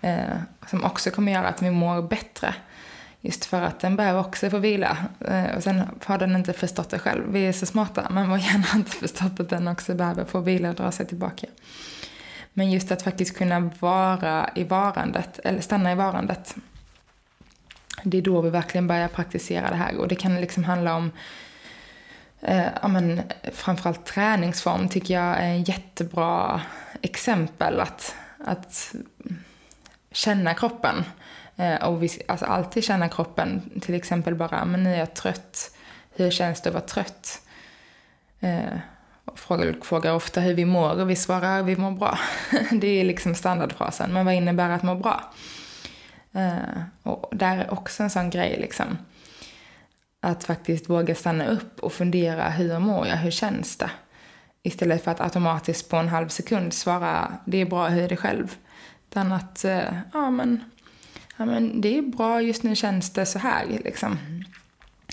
Eh, 0.00 0.36
som 0.66 0.84
också 0.84 1.10
kommer 1.10 1.32
göra 1.32 1.48
att 1.48 1.62
vi 1.62 1.70
mår 1.70 2.02
bättre. 2.02 2.54
Just 3.20 3.44
för 3.44 3.62
att 3.62 3.80
den 3.80 3.96
behöver 3.96 4.20
också 4.20 4.50
få 4.50 4.58
vila. 4.58 4.96
Eh, 5.20 5.56
och 5.56 5.62
sen 5.62 5.82
har 6.04 6.18
den 6.18 6.36
inte 6.36 6.52
förstått 6.52 6.90
det 6.90 6.98
själv. 6.98 7.32
Vi 7.32 7.46
är 7.46 7.52
så 7.52 7.66
smarta, 7.66 8.06
men 8.10 8.28
vår 8.30 8.38
hjärna 8.38 8.64
har 8.66 8.78
inte 8.78 8.90
förstått 8.90 9.40
att 9.40 9.48
den 9.48 9.68
också 9.68 9.94
behöver 9.94 10.24
få 10.24 10.40
vila 10.40 10.68
och 10.68 10.74
dra 10.74 10.92
sig 10.92 11.06
tillbaka. 11.06 11.46
Men 12.52 12.70
just 12.70 12.92
att 12.92 13.02
faktiskt 13.02 13.36
kunna 13.36 13.70
vara 13.80 14.50
i 14.54 14.64
varandet, 14.64 15.40
eller 15.44 15.60
stanna 15.60 15.92
i 15.92 15.94
varandet. 15.94 16.54
Det 18.02 18.18
är 18.18 18.22
då 18.22 18.40
vi 18.40 18.50
verkligen 18.50 18.86
börjar 18.86 19.08
praktisera 19.08 19.70
det 19.70 19.76
här. 19.76 19.96
Och 19.96 20.08
det 20.08 20.14
kan 20.14 20.40
liksom 20.40 20.64
handla 20.64 20.94
om 20.94 21.10
eh, 22.40 22.68
ja, 22.82 22.88
men, 22.88 23.22
framförallt 23.52 24.06
träningsform 24.06 24.88
tycker 24.88 25.14
jag 25.14 25.36
är 25.38 25.48
en 25.48 25.62
jättebra 25.62 26.60
exempel 27.02 27.80
att, 27.80 28.14
att 28.44 28.94
känna 30.10 30.54
kroppen. 30.54 31.04
Eh, 31.56 31.84
och 31.84 32.02
vi, 32.02 32.10
alltså 32.28 32.46
alltid 32.46 32.84
känna 32.84 33.08
kroppen, 33.08 33.80
till 33.80 33.94
exempel 33.94 34.34
bara, 34.34 34.64
men 34.64 34.82
nu 34.82 34.94
är 34.94 34.98
jag 34.98 35.14
trött. 35.14 35.70
Hur 36.14 36.30
känns 36.30 36.60
det 36.60 36.68
att 36.68 36.74
vara 36.74 36.84
trött? 36.84 37.42
Eh, 38.40 38.78
frågar, 39.34 39.76
frågar 39.82 40.14
ofta 40.14 40.40
hur 40.40 40.54
vi 40.54 40.64
mår 40.64 41.00
och 41.00 41.10
vi 41.10 41.16
svarar 41.16 41.62
vi 41.62 41.76
mår 41.76 41.90
bra. 41.90 42.18
det 42.72 42.86
är 42.86 43.04
liksom 43.04 43.34
standardfrasen. 43.34 44.12
Men 44.12 44.26
vad 44.26 44.34
innebär 44.34 44.70
att 44.70 44.82
må 44.82 44.94
bra? 44.94 45.32
Eh, 46.32 46.82
och 47.02 47.28
där 47.32 47.58
är 47.58 47.72
också 47.72 48.02
en 48.02 48.10
sån 48.10 48.30
grej 48.30 48.56
liksom. 48.60 48.98
Att 50.26 50.44
faktiskt 50.44 50.90
våga 50.90 51.14
stanna 51.14 51.46
upp 51.46 51.80
och 51.80 51.92
fundera, 51.92 52.50
hur 52.50 52.78
mår 52.78 53.06
jag, 53.06 53.16
hur 53.16 53.30
känns 53.30 53.76
det? 53.76 53.90
Istället 54.62 55.04
för 55.04 55.10
att 55.10 55.20
automatiskt 55.20 55.90
på 55.90 55.96
en 55.96 56.08
halv 56.08 56.28
sekund 56.28 56.72
svara, 56.72 57.32
det 57.44 57.60
är 57.60 57.66
bra, 57.66 57.88
hur 57.88 58.02
är 58.02 58.08
det 58.08 58.16
själv? 58.16 58.56
Utan 59.10 59.32
att, 59.32 59.64
eh, 59.64 59.94
ja 60.12 60.30
men, 60.30 60.64
ja 61.36 61.44
men 61.44 61.80
det 61.80 61.98
är 61.98 62.02
bra, 62.02 62.42
just 62.42 62.62
nu 62.62 62.76
känns 62.76 63.12
det 63.12 63.26
så 63.26 63.38
här 63.38 63.66
liksom. 63.84 64.18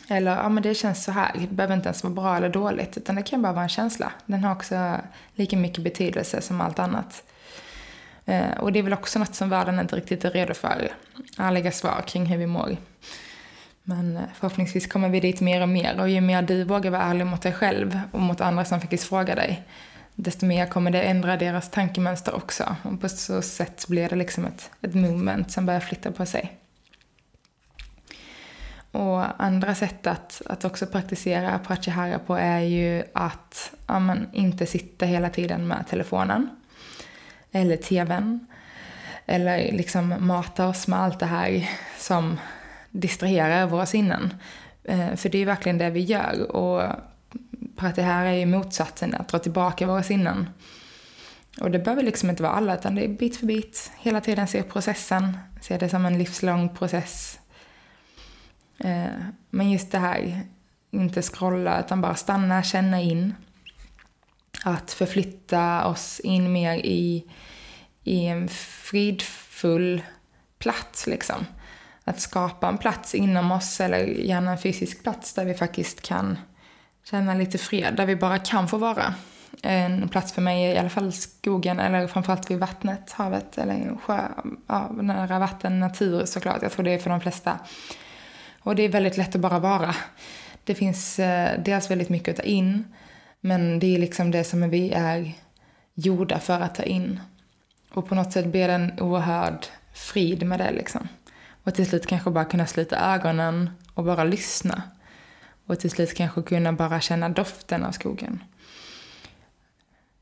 Eller, 0.07 0.31
ja 0.31 0.49
men 0.49 0.63
det 0.63 0.75
känns 0.75 1.03
så 1.03 1.11
här. 1.11 1.31
Det 1.39 1.47
behöver 1.47 1.75
inte 1.75 1.87
ens 1.87 2.03
vara 2.03 2.13
bra 2.13 2.37
eller 2.37 2.49
dåligt, 2.49 2.97
utan 2.97 3.15
det 3.15 3.23
kan 3.23 3.41
bara 3.41 3.53
vara 3.53 3.63
en 3.63 3.69
känsla. 3.69 4.11
Den 4.25 4.43
har 4.43 4.51
också 4.51 4.97
lika 5.35 5.57
mycket 5.57 5.83
betydelse 5.83 6.41
som 6.41 6.61
allt 6.61 6.79
annat. 6.79 7.23
Eh, 8.25 8.57
och 8.59 8.71
det 8.71 8.79
är 8.79 8.83
väl 8.83 8.93
också 8.93 9.19
något 9.19 9.35
som 9.35 9.49
världen 9.49 9.79
inte 9.79 9.95
riktigt 9.95 10.25
är 10.25 10.31
redo 10.31 10.53
för. 10.53 10.91
Ärliga 11.37 11.71
svar 11.71 12.03
kring 12.07 12.25
hur 12.25 12.37
vi 12.37 12.47
mår. 12.47 12.77
Men 13.83 14.17
eh, 14.17 14.23
förhoppningsvis 14.35 14.87
kommer 14.87 15.09
vi 15.09 15.19
dit 15.19 15.41
mer 15.41 15.61
och 15.61 15.69
mer 15.69 15.99
och 15.99 16.09
ju 16.09 16.21
mer 16.21 16.41
du 16.41 16.63
vågar 16.63 16.91
vara 16.91 17.01
ärlig 17.01 17.25
mot 17.25 17.41
dig 17.41 17.53
själv 17.53 17.99
och 18.11 18.21
mot 18.21 18.41
andra 18.41 18.65
som 18.65 18.81
faktiskt 18.81 19.09
frågar 19.09 19.35
dig, 19.35 19.63
desto 20.15 20.45
mer 20.45 20.65
kommer 20.65 20.91
det 20.91 21.01
ändra 21.01 21.37
deras 21.37 21.71
tankemönster 21.71 22.35
också. 22.35 22.75
Och 22.83 23.01
på 23.01 23.09
så 23.09 23.41
sätt 23.41 23.85
blir 23.87 24.09
det 24.09 24.15
liksom 24.15 24.45
ett, 24.45 24.71
ett 24.81 24.95
movement 24.95 25.51
som 25.51 25.65
börjar 25.65 25.79
flytta 25.79 26.11
på 26.11 26.25
sig. 26.25 26.59
Och 28.91 29.43
andra 29.43 29.75
sätt 29.75 30.07
att, 30.07 30.41
att 30.45 30.65
också 30.65 30.85
praktisera 30.85 31.59
pratyahara 31.59 32.19
på 32.19 32.35
är 32.35 32.59
ju 32.59 33.03
att 33.13 33.73
ja, 33.87 33.99
men, 33.99 34.29
inte 34.33 34.65
sitta 34.65 35.05
hela 35.05 35.29
tiden 35.29 35.67
med 35.67 35.85
telefonen 35.89 36.49
eller 37.51 37.77
tvn. 37.77 38.47
Eller 39.25 39.71
liksom 39.71 40.15
mata 40.19 40.67
oss 40.67 40.87
med 40.87 40.99
allt 40.99 41.19
det 41.19 41.25
här 41.25 41.69
som 41.97 42.39
distrahera 42.93 43.65
våra 43.65 43.85
sinnen. 43.85 44.33
Eh, 44.83 45.15
för 45.15 45.29
det 45.29 45.37
är 45.37 45.45
verkligen 45.45 45.77
det 45.77 45.89
vi 45.89 45.99
gör. 45.99 46.51
Och 46.51 46.81
För 47.77 47.87
att 47.87 47.95
det 47.95 48.01
här 48.01 48.25
är 48.25 48.31
ju 48.31 48.45
motsatsen, 48.45 49.15
att 49.15 49.27
dra 49.27 49.39
tillbaka 49.39 49.87
våra 49.87 50.03
sinnen. 50.03 50.49
Och 51.61 51.71
det 51.71 51.79
behöver 51.79 52.03
liksom 52.03 52.29
inte 52.29 52.43
vara 52.43 52.53
alla, 52.53 52.75
utan 52.77 52.95
det 52.95 53.03
är 53.03 53.07
bit 53.07 53.37
för 53.37 53.45
bit. 53.45 53.91
Hela 53.97 54.21
tiden 54.21 54.47
se 54.47 54.63
processen, 54.63 55.37
se 55.61 55.77
det 55.77 55.89
som 55.89 56.05
en 56.05 56.17
livslång 56.17 56.75
process. 56.75 57.39
Eh, 58.77 59.05
men 59.49 59.71
just 59.71 59.91
det 59.91 59.99
här, 59.99 60.41
inte 60.91 61.21
scrolla, 61.21 61.79
utan 61.79 62.01
bara 62.01 62.15
stanna, 62.15 62.63
känna 62.63 63.01
in. 63.01 63.35
Att 64.63 64.91
förflytta 64.91 65.85
oss 65.85 66.19
in 66.19 66.51
mer 66.51 66.73
i, 66.75 67.25
i 68.03 68.25
en 68.25 68.47
fridfull 68.49 70.01
plats, 70.59 71.07
liksom. 71.07 71.45
Att 72.03 72.19
skapa 72.19 72.67
en 72.67 72.77
plats 72.77 73.15
inom 73.15 73.51
oss, 73.51 73.81
eller 73.81 74.05
gärna 74.05 74.51
en 74.51 74.57
fysisk 74.57 75.03
plats 75.03 75.33
där 75.33 75.45
vi 75.45 75.53
faktiskt 75.53 76.01
kan 76.01 76.37
känna 77.03 77.33
lite 77.33 77.57
fred, 77.57 77.93
där 77.95 78.05
vi 78.05 78.15
bara 78.15 78.39
kan 78.39 78.67
få 78.67 78.77
vara. 78.77 79.13
En 79.61 80.09
plats 80.09 80.33
för 80.33 80.41
mig 80.41 80.65
är 80.65 80.75
i 80.75 80.77
alla 80.77 80.89
fall 80.89 81.13
skogen, 81.13 81.79
eller 81.79 82.07
framförallt 82.07 82.51
vid 82.51 82.59
vattnet, 82.59 83.11
havet, 83.11 83.57
eller 83.57 83.95
sjö, 84.01 84.27
ja, 84.67 84.91
nära 84.91 85.39
vatten, 85.39 85.79
natur 85.79 86.25
såklart. 86.25 86.61
Jag 86.61 86.71
tror 86.71 86.83
det 86.85 86.91
är 86.91 86.97
för 86.97 87.09
de 87.09 87.21
flesta. 87.21 87.59
Och 88.59 88.75
det 88.75 88.83
är 88.83 88.89
väldigt 88.89 89.17
lätt 89.17 89.35
att 89.35 89.41
bara 89.41 89.59
vara. 89.59 89.95
Det 90.63 90.75
finns 90.75 91.19
eh, 91.19 91.59
dels 91.63 91.91
väldigt 91.91 92.09
mycket 92.09 92.29
att 92.29 92.37
ta 92.37 92.43
in, 92.43 92.85
men 93.39 93.79
det 93.79 93.95
är 93.95 93.99
liksom 93.99 94.31
det 94.31 94.43
som 94.43 94.69
vi 94.69 94.91
är 94.91 95.31
gjorda 95.93 96.39
för 96.39 96.59
att 96.59 96.75
ta 96.75 96.83
in. 96.83 97.19
Och 97.93 98.07
på 98.07 98.15
något 98.15 98.33
sätt 98.33 98.45
blir 98.45 98.67
det 98.67 98.73
en 98.73 98.99
oerhörd 98.99 99.65
frid 99.93 100.45
med 100.45 100.59
det 100.59 100.71
liksom. 100.71 101.07
Och 101.63 101.75
till 101.75 101.85
slut 101.85 102.07
kanske 102.07 102.29
bara 102.29 102.45
kunna 102.45 102.67
slita 102.67 103.13
ögonen 103.13 103.69
och 103.93 104.03
bara 104.03 104.23
lyssna. 104.23 104.81
Och 105.65 105.79
till 105.79 105.91
slut 105.91 106.13
kanske 106.13 106.41
kunna 106.41 106.73
bara 106.73 107.01
känna 107.01 107.29
doften 107.29 107.83
av 107.83 107.91
skogen. 107.91 108.43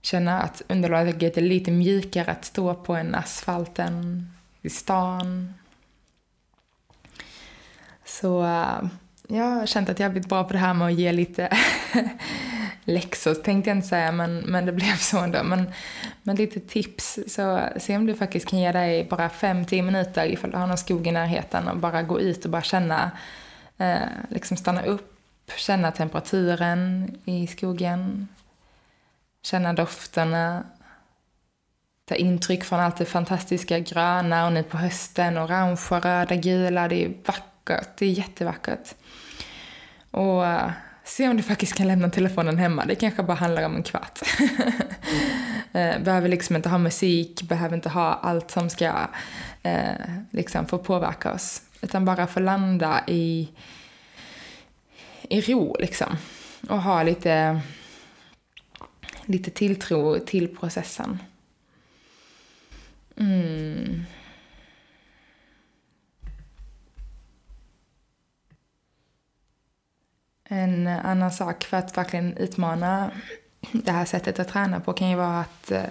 Känna 0.01 0.41
att 0.41 0.61
underlaget 0.67 1.37
är 1.37 1.41
lite 1.41 1.71
mjukare 1.71 2.31
att 2.31 2.45
stå 2.45 2.75
på 2.75 2.95
än 2.95 3.15
asfalten 3.15 4.27
i 4.61 4.69
stan. 4.69 5.53
Så 8.05 8.43
eh, 8.43 8.89
jag 9.27 9.43
har 9.43 9.65
känt 9.65 9.89
att 9.89 9.99
jag 9.99 10.07
har 10.07 10.11
blivit 10.11 10.29
bra 10.29 10.43
på 10.43 10.53
det 10.53 10.59
här 10.59 10.73
med 10.73 10.87
att 10.87 10.93
ge 10.93 11.11
lite 11.11 11.57
läxor, 12.83 13.33
tänkte 13.33 13.69
jag 13.69 13.77
inte 13.77 13.87
säga, 13.87 14.11
men, 14.11 14.37
men 14.37 14.65
det 14.65 14.71
blev 14.71 14.95
så 14.95 15.19
ändå. 15.19 15.43
Men, 15.43 15.73
men 16.23 16.35
lite 16.35 16.59
tips, 16.59 17.19
så 17.27 17.59
se 17.77 17.97
om 17.97 18.05
du 18.05 18.15
faktiskt 18.15 18.47
kan 18.47 18.59
ge 18.59 18.71
dig 18.71 19.07
bara 19.09 19.27
5-10 19.27 19.81
minuter 19.81 20.25
ifall 20.25 20.51
du 20.51 20.57
har 20.57 20.67
någon 20.67 20.77
skog 20.77 21.07
i 21.07 21.11
närheten 21.11 21.67
och 21.67 21.77
bara 21.77 22.03
gå 22.03 22.19
ut 22.19 22.45
och 22.45 22.51
bara 22.51 22.61
känna, 22.61 23.11
eh, 23.77 23.99
liksom 24.29 24.57
stanna 24.57 24.83
upp, 24.83 25.51
känna 25.55 25.91
temperaturen 25.91 27.11
i 27.25 27.47
skogen, 27.47 28.27
känna 29.43 29.73
dofterna, 29.73 30.63
ta 32.05 32.15
intryck 32.15 32.63
från 32.63 32.79
allt 32.79 32.97
det 32.97 33.05
fantastiska 33.05 33.79
gröna 33.79 34.45
och 34.45 34.53
nu 34.53 34.63
på 34.63 34.77
hösten, 34.77 35.37
orangea, 35.37 35.99
röda, 35.99 36.35
gula, 36.35 36.87
det 36.87 37.05
är 37.05 37.13
vackert, 37.25 37.89
det 37.97 38.05
är 38.05 38.09
jättevackert. 38.09 38.95
Och 40.11 40.45
se 41.11 41.29
om 41.29 41.37
du 41.37 41.43
faktiskt 41.43 41.73
kan 41.73 41.87
lämna 41.87 42.09
telefonen 42.09 42.57
hemma, 42.57 42.85
det 42.85 42.95
kanske 42.95 43.23
bara 43.23 43.37
handlar 43.37 43.63
om 43.63 43.75
en 43.75 43.83
kvart. 43.83 44.19
uh, 45.75 46.03
behöver 46.03 46.29
liksom 46.29 46.55
inte 46.55 46.69
ha 46.69 46.77
musik, 46.77 47.41
behöver 47.41 47.75
inte 47.75 47.89
ha 47.89 48.13
allt 48.13 48.51
som 48.51 48.69
ska 48.69 49.07
uh, 49.65 50.21
liksom 50.31 50.67
få 50.67 50.77
påverka 50.77 51.33
oss. 51.33 51.61
Utan 51.81 52.05
bara 52.05 52.27
få 52.27 52.39
landa 52.39 53.03
i, 53.07 53.49
i 55.21 55.41
ro 55.41 55.75
liksom. 55.79 56.17
Och 56.69 56.81
ha 56.81 57.03
lite 57.03 57.61
lite 59.25 59.51
tilltro 59.51 60.19
till 60.19 60.55
processen. 60.55 61.19
Mm. 63.15 64.03
En 70.53 70.87
annan 70.87 71.31
sak 71.31 71.63
för 71.63 71.77
att 71.77 71.97
verkligen 71.97 72.37
utmana 72.37 73.11
det 73.71 73.91
här 73.91 74.05
sättet 74.05 74.39
att 74.39 74.47
träna 74.47 74.79
på 74.79 74.93
kan 74.93 75.09
ju 75.09 75.15
vara 75.15 75.39
att 75.39 75.71
eh, 75.71 75.83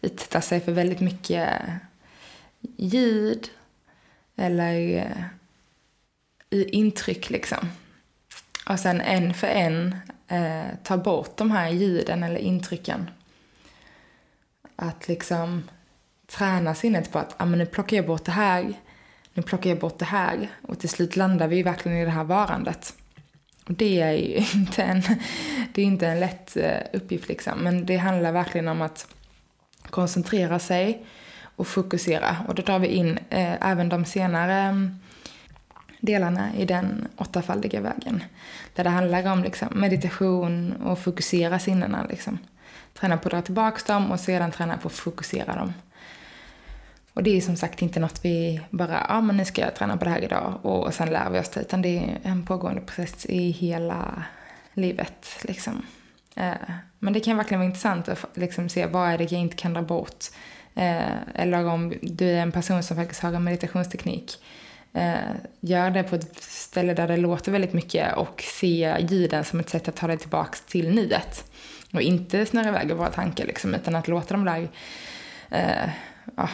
utsätta 0.00 0.40
sig 0.40 0.60
för 0.60 0.72
väldigt 0.72 1.00
mycket 1.00 1.48
eh, 1.48 1.74
ljud 2.76 3.48
eller 4.36 4.96
eh, 6.50 6.64
intryck 6.76 7.30
liksom. 7.30 7.58
Och 8.68 8.80
sen 8.80 9.00
en 9.00 9.34
för 9.34 9.46
en 9.46 9.96
eh, 10.28 10.66
ta 10.82 10.96
bort 10.96 11.36
de 11.36 11.50
här 11.50 11.68
ljuden 11.68 12.22
eller 12.22 12.40
intrycken. 12.40 13.10
Att 14.76 15.08
liksom 15.08 15.68
träna 16.26 16.74
sinnet 16.74 17.12
på 17.12 17.18
att 17.18 17.34
ah, 17.36 17.44
men 17.44 17.58
nu 17.58 17.66
plockar 17.66 17.96
jag 17.96 18.06
bort 18.06 18.24
det 18.24 18.32
här, 18.32 18.74
nu 19.34 19.42
plockar 19.42 19.70
jag 19.70 19.78
bort 19.78 19.98
det 19.98 20.04
här 20.04 20.48
och 20.62 20.78
till 20.78 20.88
slut 20.88 21.16
landar 21.16 21.48
vi 21.48 21.62
verkligen 21.62 21.98
i 21.98 22.04
det 22.04 22.10
här 22.10 22.24
varandet. 22.24 22.94
Och 23.70 23.76
det 23.76 24.00
är 24.00 24.12
ju 24.12 24.36
inte 24.54 24.82
en, 24.82 25.02
det 25.72 25.82
är 25.82 25.86
inte 25.86 26.06
en 26.06 26.20
lätt 26.20 26.56
eh, 26.56 26.80
uppgift 26.92 27.28
liksom, 27.28 27.58
men 27.58 27.86
det 27.86 27.96
handlar 27.96 28.32
verkligen 28.32 28.68
om 28.68 28.82
att 28.82 29.06
koncentrera 29.90 30.58
sig 30.58 31.04
och 31.56 31.66
fokusera. 31.66 32.36
Och 32.48 32.54
då 32.54 32.62
tar 32.62 32.78
vi 32.78 32.86
in 32.86 33.18
eh, 33.30 33.70
även 33.70 33.88
de 33.88 34.04
senare 34.04 34.54
mm, 34.54 34.98
delarna 36.00 36.54
i 36.56 36.64
den 36.64 37.08
åttafaldiga 37.16 37.80
vägen. 37.80 38.24
Där 38.74 38.84
det 38.84 38.90
handlar 38.90 39.32
om 39.32 39.42
liksom, 39.42 39.68
meditation 39.72 40.72
och 40.72 40.98
fokusera 40.98 41.58
sinnena. 41.58 42.06
Liksom. 42.10 42.38
Träna 42.94 43.16
på 43.16 43.28
att 43.28 43.32
dra 43.32 43.42
tillbaka 43.42 43.92
dem 43.92 44.10
och 44.10 44.20
sedan 44.20 44.50
träna 44.50 44.78
på 44.78 44.88
att 44.88 44.94
fokusera 44.94 45.54
dem. 45.54 45.72
Och 47.14 47.22
det 47.22 47.36
är 47.36 47.40
som 47.40 47.56
sagt 47.56 47.82
inte 47.82 48.00
något 48.00 48.20
vi 48.24 48.60
bara, 48.70 48.92
ja 48.92 49.04
ah, 49.08 49.20
men 49.20 49.36
nu 49.36 49.44
ska 49.44 49.60
jag 49.60 49.74
träna 49.74 49.96
på 49.96 50.04
det 50.04 50.10
här 50.10 50.24
idag 50.24 50.58
och 50.62 50.94
sen 50.94 51.10
lär 51.10 51.30
vi 51.30 51.38
oss 51.38 51.48
det. 51.48 51.60
Utan 51.60 51.82
det 51.82 51.98
är 51.98 52.18
en 52.22 52.46
pågående 52.46 52.80
process 52.80 53.26
i 53.26 53.50
hela 53.50 54.24
livet. 54.74 55.26
Liksom. 55.42 55.86
Eh, 56.36 56.52
men 56.98 57.12
det 57.12 57.20
kan 57.20 57.36
verkligen 57.36 57.60
vara 57.60 57.66
intressant 57.66 58.08
att 58.08 58.26
liksom, 58.34 58.68
se 58.68 58.86
vad 58.86 59.10
är 59.10 59.18
det 59.18 59.32
jag 59.32 59.40
inte 59.40 59.56
kan 59.56 59.74
dra 59.74 59.82
bort. 59.82 60.24
Eh, 60.74 61.34
eller 61.34 61.66
om 61.66 61.94
du 62.02 62.30
är 62.30 62.42
en 62.42 62.52
person 62.52 62.82
som 62.82 62.96
faktiskt 62.96 63.22
har 63.22 63.32
en 63.32 63.44
meditationsteknik 63.44 64.42
eh, 64.92 65.14
gör 65.60 65.90
det 65.90 66.02
på 66.02 66.16
ett 66.16 66.42
ställe 66.42 66.94
där 66.94 67.08
det 67.08 67.16
låter 67.16 67.52
väldigt 67.52 67.72
mycket 67.72 68.16
och 68.16 68.44
se 68.60 68.96
ljuden 69.00 69.44
som 69.44 69.60
ett 69.60 69.68
sätt 69.68 69.88
att 69.88 69.96
ta 69.96 70.06
dig 70.06 70.18
tillbaka 70.18 70.58
till 70.68 70.94
nuet. 70.94 71.44
Och 71.92 72.02
inte 72.02 72.46
snurra 72.46 72.68
iväg 72.68 72.90
i 72.90 72.94
våra 72.94 73.10
tankar 73.10 73.46
liksom, 73.46 73.74
utan 73.74 73.96
att 73.96 74.08
låta 74.08 74.34
de 74.34 74.44
där 74.44 74.68
eh, 75.50 75.90
ja, 76.36 76.48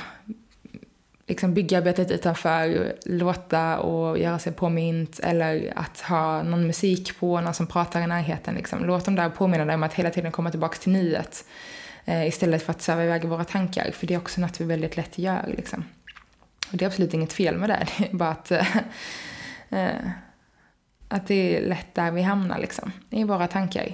liksom 1.26 1.54
byggarbetet 1.54 2.10
utanför 2.10 2.92
låta 3.04 3.78
och 3.78 4.18
göra 4.18 4.38
sig 4.38 4.52
påmint 4.52 5.20
eller 5.22 5.72
att 5.76 6.00
ha 6.00 6.42
någon 6.42 6.66
musik 6.66 7.18
på, 7.18 7.40
någon 7.40 7.54
som 7.54 7.66
pratar 7.66 8.00
i 8.00 8.06
närheten. 8.06 8.54
Liksom. 8.54 8.84
Låt 8.84 9.04
dem 9.04 9.14
där 9.14 9.28
påminna 9.28 9.64
dig 9.64 9.74
om 9.74 9.82
att 9.82 9.94
hela 9.94 10.10
tiden 10.10 10.32
komma 10.32 10.50
tillbaka 10.50 10.78
till 10.78 10.92
nuet 10.92 11.44
eh, 12.04 12.26
istället 12.26 12.62
för 12.62 12.70
att 12.70 12.82
sväva 12.82 13.04
iväg 13.04 13.24
våra 13.24 13.44
tankar, 13.44 13.90
för 13.90 14.06
det 14.06 14.14
är 14.14 14.18
också 14.18 14.40
något 14.40 14.60
vi 14.60 14.64
väldigt 14.64 14.96
lätt 14.96 15.18
gör. 15.18 15.54
Liksom. 15.56 15.84
Och 16.72 16.76
det 16.76 16.84
är 16.84 16.86
absolut 16.86 17.14
inget 17.14 17.32
fel 17.32 17.58
med 17.58 17.70
det. 17.70 17.86
Det 17.98 18.10
är 18.10 18.14
bara 18.14 18.30
att, 18.30 18.50
eh, 18.50 18.76
eh, 19.70 20.10
att 21.08 21.26
det 21.26 21.56
är 21.56 21.68
lätt 21.68 21.94
där 21.94 22.10
vi 22.10 22.22
hamnar 22.22 22.58
liksom, 22.58 22.92
i 23.10 23.24
våra 23.24 23.48
tankar. 23.48 23.88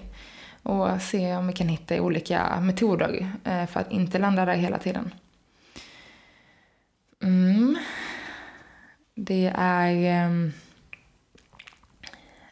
Och 0.62 1.02
se 1.02 1.36
om 1.36 1.46
vi 1.46 1.52
kan 1.52 1.68
hitta 1.68 2.00
olika 2.00 2.60
metoder 2.60 3.32
eh, 3.44 3.66
för 3.66 3.80
att 3.80 3.92
inte 3.92 4.18
landa 4.18 4.44
där 4.44 4.54
hela 4.54 4.78
tiden. 4.78 5.10
Mm. 7.22 7.78
Det 9.14 9.52
är 9.56 9.94
ehm, 9.94 10.52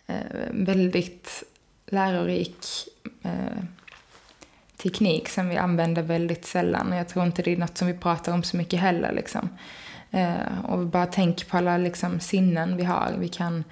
eh, 0.07 0.49
väldigt 0.51 1.43
lärorik 1.87 2.67
eh, 3.23 3.63
teknik 4.83 5.29
som 5.29 5.49
vi 5.49 5.57
använder 5.57 6.03
väldigt 6.03 6.45
sällan. 6.45 6.93
Jag 6.93 7.09
tror 7.09 7.27
inte 7.27 7.43
det 7.43 7.53
är 7.53 7.57
något 7.57 7.79
som 7.79 7.89
vi 7.89 7.95
pratar 7.95 8.33
om 8.33 8.43
så 8.43 8.57
mycket 8.57 8.81
heller. 8.81 9.13
Liksom. 9.13 9.49
Eh, 10.11 10.65
och 10.65 10.87
bara 10.87 11.07
tänk 11.07 11.49
på 11.49 11.57
alla 11.57 11.77
liksom, 11.77 12.21
sinnen 12.21 12.77
vi 12.77 12.85
har. 12.85 13.15
Vi 13.19 13.29
kan 13.29 13.65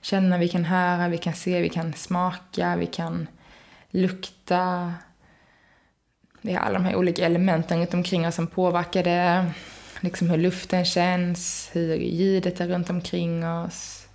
känna, 0.00 0.38
vi 0.38 0.48
kan 0.48 0.64
höra, 0.64 1.08
vi 1.08 1.18
kan 1.18 1.34
se, 1.34 1.60
vi 1.60 1.68
kan 1.68 1.92
smaka, 1.92 2.76
vi 2.76 2.86
kan 2.86 3.26
lukta. 3.90 4.94
Vi 6.40 6.52
har 6.52 6.60
alla 6.60 6.78
de 6.78 6.84
här 6.84 6.96
olika 6.96 7.26
elementen 7.26 7.78
runt 7.78 7.94
omkring 7.94 8.26
oss 8.26 8.34
som 8.34 8.46
påverkar 8.46 9.02
det. 9.02 9.52
Liksom 10.00 10.30
hur 10.30 10.38
luften 10.38 10.84
känns, 10.84 11.70
hur 11.72 11.96
ljudet 11.96 12.60
är 12.60 12.68
runt 12.68 12.90
omkring 12.90 13.46
oss. 13.46 14.08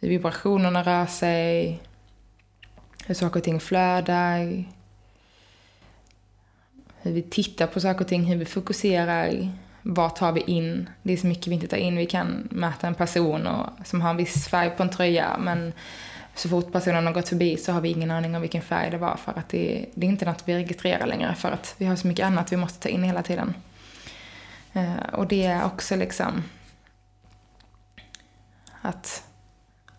Hur 0.00 0.08
vibrationerna 0.08 0.82
rör 0.82 1.06
sig. 1.06 1.80
Hur 3.06 3.14
saker 3.14 3.40
och 3.40 3.44
ting 3.44 3.60
flödar 3.60 4.64
hur 7.04 7.12
vi 7.12 7.22
tittar 7.22 7.66
på 7.66 7.80
saker 7.80 8.00
och 8.00 8.08
ting, 8.08 8.24
hur 8.24 8.36
vi 8.36 8.44
fokuserar, 8.44 9.48
vad 9.82 10.16
tar 10.16 10.32
vi 10.32 10.40
in? 10.40 10.90
Det 11.02 11.12
är 11.12 11.16
så 11.16 11.26
mycket 11.26 11.46
vi 11.46 11.54
inte 11.54 11.66
tar 11.66 11.76
in. 11.76 11.96
Vi 11.96 12.06
kan 12.06 12.48
möta 12.50 12.86
en 12.86 12.94
person 12.94 13.46
och, 13.46 13.86
som 13.86 14.00
har 14.00 14.10
en 14.10 14.16
viss 14.16 14.48
färg 14.48 14.70
på 14.70 14.82
en 14.82 14.90
tröja 14.90 15.38
men 15.38 15.72
så 16.34 16.48
fort 16.48 16.72
personen 16.72 17.06
har 17.06 17.12
gått 17.12 17.28
förbi 17.28 17.56
så 17.56 17.72
har 17.72 17.80
vi 17.80 17.88
ingen 17.88 18.10
aning 18.10 18.34
om 18.34 18.40
vilken 18.40 18.62
färg 18.62 18.90
det 18.90 18.98
var 18.98 19.16
för 19.16 19.32
att 19.38 19.48
det, 19.48 19.86
det 19.94 20.06
är 20.06 20.10
inte 20.10 20.24
något 20.24 20.42
vi 20.44 20.54
registrerar 20.54 21.06
längre 21.06 21.34
för 21.34 21.50
att 21.50 21.74
vi 21.78 21.86
har 21.86 21.96
så 21.96 22.06
mycket 22.06 22.26
annat 22.26 22.52
vi 22.52 22.56
måste 22.56 22.80
ta 22.80 22.88
in 22.88 23.02
hela 23.02 23.22
tiden. 23.22 23.54
Eh, 24.72 24.96
och 25.12 25.26
det 25.26 25.44
är 25.44 25.64
också 25.64 25.96
liksom 25.96 26.42
att, 28.80 29.24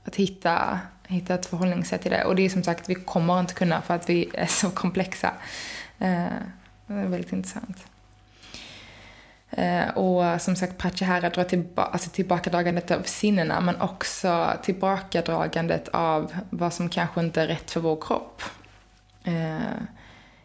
att 0.04 0.16
hitta, 0.16 0.80
hitta 1.08 1.34
ett 1.34 1.46
förhållningssätt 1.46 2.02
till 2.02 2.12
det. 2.12 2.24
Och 2.24 2.36
det 2.36 2.46
är 2.46 2.50
som 2.50 2.64
sagt, 2.64 2.90
vi 2.90 2.96
kommer 2.96 3.40
inte 3.40 3.54
kunna 3.54 3.82
för 3.82 3.94
att 3.94 4.10
vi 4.10 4.30
är 4.34 4.46
så 4.46 4.70
komplexa. 4.70 5.34
Eh, 6.00 6.28
det 6.88 6.94
är 6.94 7.08
väldigt 7.08 7.32
intressant. 7.32 7.86
Eh, 9.50 9.90
och 9.90 10.42
som 10.42 10.56
sagt, 10.56 10.78
Pratyahara 10.78 11.30
drar 11.30 11.44
tillba 11.44 11.84
alltså 11.84 12.10
tillbakadragandet 12.10 12.92
av 12.92 13.02
sinnena 13.02 13.62
men 13.62 13.82
också 13.82 14.54
tillbakadragandet 14.64 15.88
av 15.88 16.34
vad 16.50 16.74
som 16.74 16.90
kanske 16.90 17.20
inte 17.20 17.42
är 17.42 17.48
rätt 17.48 17.72
för 17.72 17.80
vår 17.80 18.02
kropp. 18.02 18.42
Eh, 19.24 19.78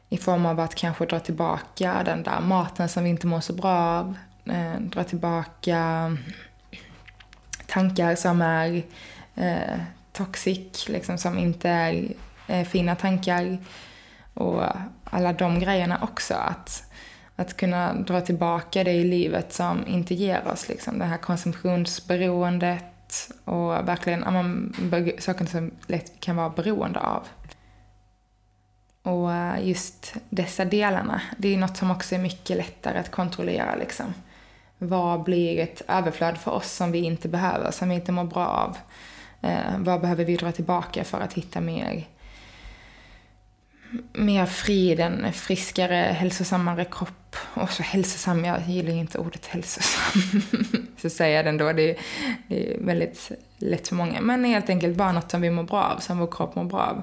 I 0.09 0.17
form 0.17 0.47
av 0.47 0.61
att 0.61 0.75
kanske 0.75 1.07
dra 1.07 1.21
tillbaka 1.21 2.03
den 2.05 2.23
där 2.23 2.41
maten 2.41 2.89
som 2.89 3.05
vi 3.05 3.11
inte 3.11 3.27
mår 3.27 3.41
så 3.41 3.53
bra 3.53 3.79
av. 3.79 4.17
Eh, 4.45 4.81
dra 4.81 5.05
tillbaka 5.05 5.77
mm, 5.77 6.19
tankar 7.67 8.15
som 8.15 8.43
är 8.43 8.83
eh, 9.35 9.79
toxic, 10.13 10.89
liksom 10.89 11.19
som 11.19 11.39
inte 11.39 11.69
är 11.69 12.09
eh, 12.47 12.67
fina 12.67 12.97
tankar. 12.97 13.59
Och 14.35 14.63
alla 15.05 15.33
de 15.33 15.61
grejerna 15.61 15.99
också. 16.03 16.35
Att 16.35 16.90
att 17.41 17.57
kunna 17.57 17.95
dra 17.95 18.21
tillbaka 18.21 18.85
det 18.85 18.93
i 18.93 19.05
livet 19.05 19.53
som 19.53 19.87
inte 19.87 20.15
ger 20.15 20.49
oss 20.49 20.69
liksom, 20.69 20.99
det 20.99 21.05
här 21.05 21.17
konsumtionsberoendet 21.17 23.31
och 23.45 23.89
verkligen 23.89 24.21
ja, 24.21 24.31
man, 24.31 24.75
saker 25.19 25.47
som 25.47 25.71
lätt 25.87 26.21
kan 26.21 26.37
vara 26.37 26.51
beroende 26.51 27.01
av. 27.01 27.23
Och 29.03 29.33
eh, 29.33 29.69
just 29.69 30.15
dessa 30.29 30.65
delarna, 30.65 31.23
det 31.39 31.55
är 31.55 31.59
något 31.59 31.77
som 31.77 31.91
också 31.91 32.15
är 32.15 32.19
mycket 32.19 32.57
lättare 32.57 32.99
att 32.99 33.11
kontrollera. 33.11 33.75
Liksom. 33.75 34.15
Vad 34.79 35.23
blir 35.23 35.59
ett 35.59 35.83
överflöd 35.89 36.39
för 36.39 36.51
oss 36.51 36.73
som 36.73 36.93
vi 36.93 36.99
inte 36.99 37.29
behöver, 37.29 37.71
som 37.71 37.89
vi 37.89 37.95
inte 37.95 38.13
mår 38.13 38.25
bra 38.25 38.47
av? 38.47 38.77
Eh, 39.41 39.79
vad 39.79 40.01
behöver 40.01 40.25
vi 40.25 40.37
dra 40.37 40.53
tillbaka 40.53 41.05
för 41.05 41.21
att 41.21 41.33
hitta 41.33 41.61
mer 41.61 42.07
mer 44.13 44.47
frid, 44.47 45.01
en 45.01 45.33
friskare, 45.33 45.95
hälsosammare 45.95 46.85
kropp. 46.85 47.37
Och 47.55 47.71
så 47.71 47.83
hälsosam, 47.83 48.45
jag 48.45 48.61
gillar 48.67 48.93
inte 48.93 49.19
ordet 49.19 49.47
hälsosam. 49.47 50.23
så 50.97 51.11
säger 51.11 51.37
jag 51.37 51.45
det 51.45 51.49
ändå, 51.49 51.73
det 51.73 51.91
är, 51.91 51.97
det 52.49 52.75
är 52.75 52.79
väldigt 52.81 53.31
lätt 53.59 53.89
för 53.89 53.95
många. 53.95 54.21
Men 54.21 54.45
helt 54.45 54.71
enkelt 54.71 54.97
bara 54.97 55.13
något 55.13 55.31
som 55.31 55.41
vi 55.41 55.51
mår 55.51 55.63
bra 55.63 55.85
av, 55.85 55.99
som 55.99 56.19
vår 56.19 56.27
kropp 56.27 56.55
mår 56.55 56.65
bra 56.65 56.81
av. 56.81 57.03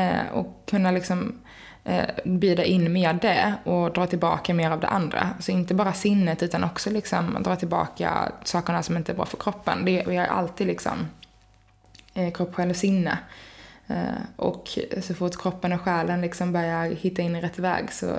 Eh, 0.00 0.26
och 0.32 0.62
kunna 0.66 0.90
liksom 0.90 1.40
eh, 1.84 2.04
bjuda 2.24 2.64
in 2.64 2.92
mer 2.92 3.12
det 3.12 3.54
och 3.64 3.92
dra 3.92 4.06
tillbaka 4.06 4.54
mer 4.54 4.70
av 4.70 4.80
det 4.80 4.88
andra. 4.88 5.30
Så 5.40 5.52
inte 5.52 5.74
bara 5.74 5.92
sinnet 5.92 6.42
utan 6.42 6.64
också 6.64 6.90
liksom 6.90 7.42
dra 7.44 7.56
tillbaka 7.56 8.32
sakerna 8.44 8.82
som 8.82 8.96
inte 8.96 9.12
är 9.12 9.16
bra 9.16 9.26
för 9.26 9.36
kroppen. 9.36 9.84
Det, 9.84 10.04
vi 10.06 10.16
har 10.16 10.26
alltid 10.26 10.66
liksom 10.66 11.08
eh, 12.14 12.32
kropp, 12.32 12.54
själ 12.54 12.70
och 12.70 12.76
sinne. 12.76 13.18
Eh, 13.88 14.20
och 14.36 14.78
så 15.00 15.14
fort 15.14 15.42
kroppen 15.42 15.72
och 15.72 15.80
själen 15.80 16.20
liksom 16.20 16.52
börjar 16.52 16.84
hitta 16.86 17.22
in 17.22 17.36
i 17.36 17.40
rätt 17.40 17.58
väg 17.58 17.92
så, 17.92 18.16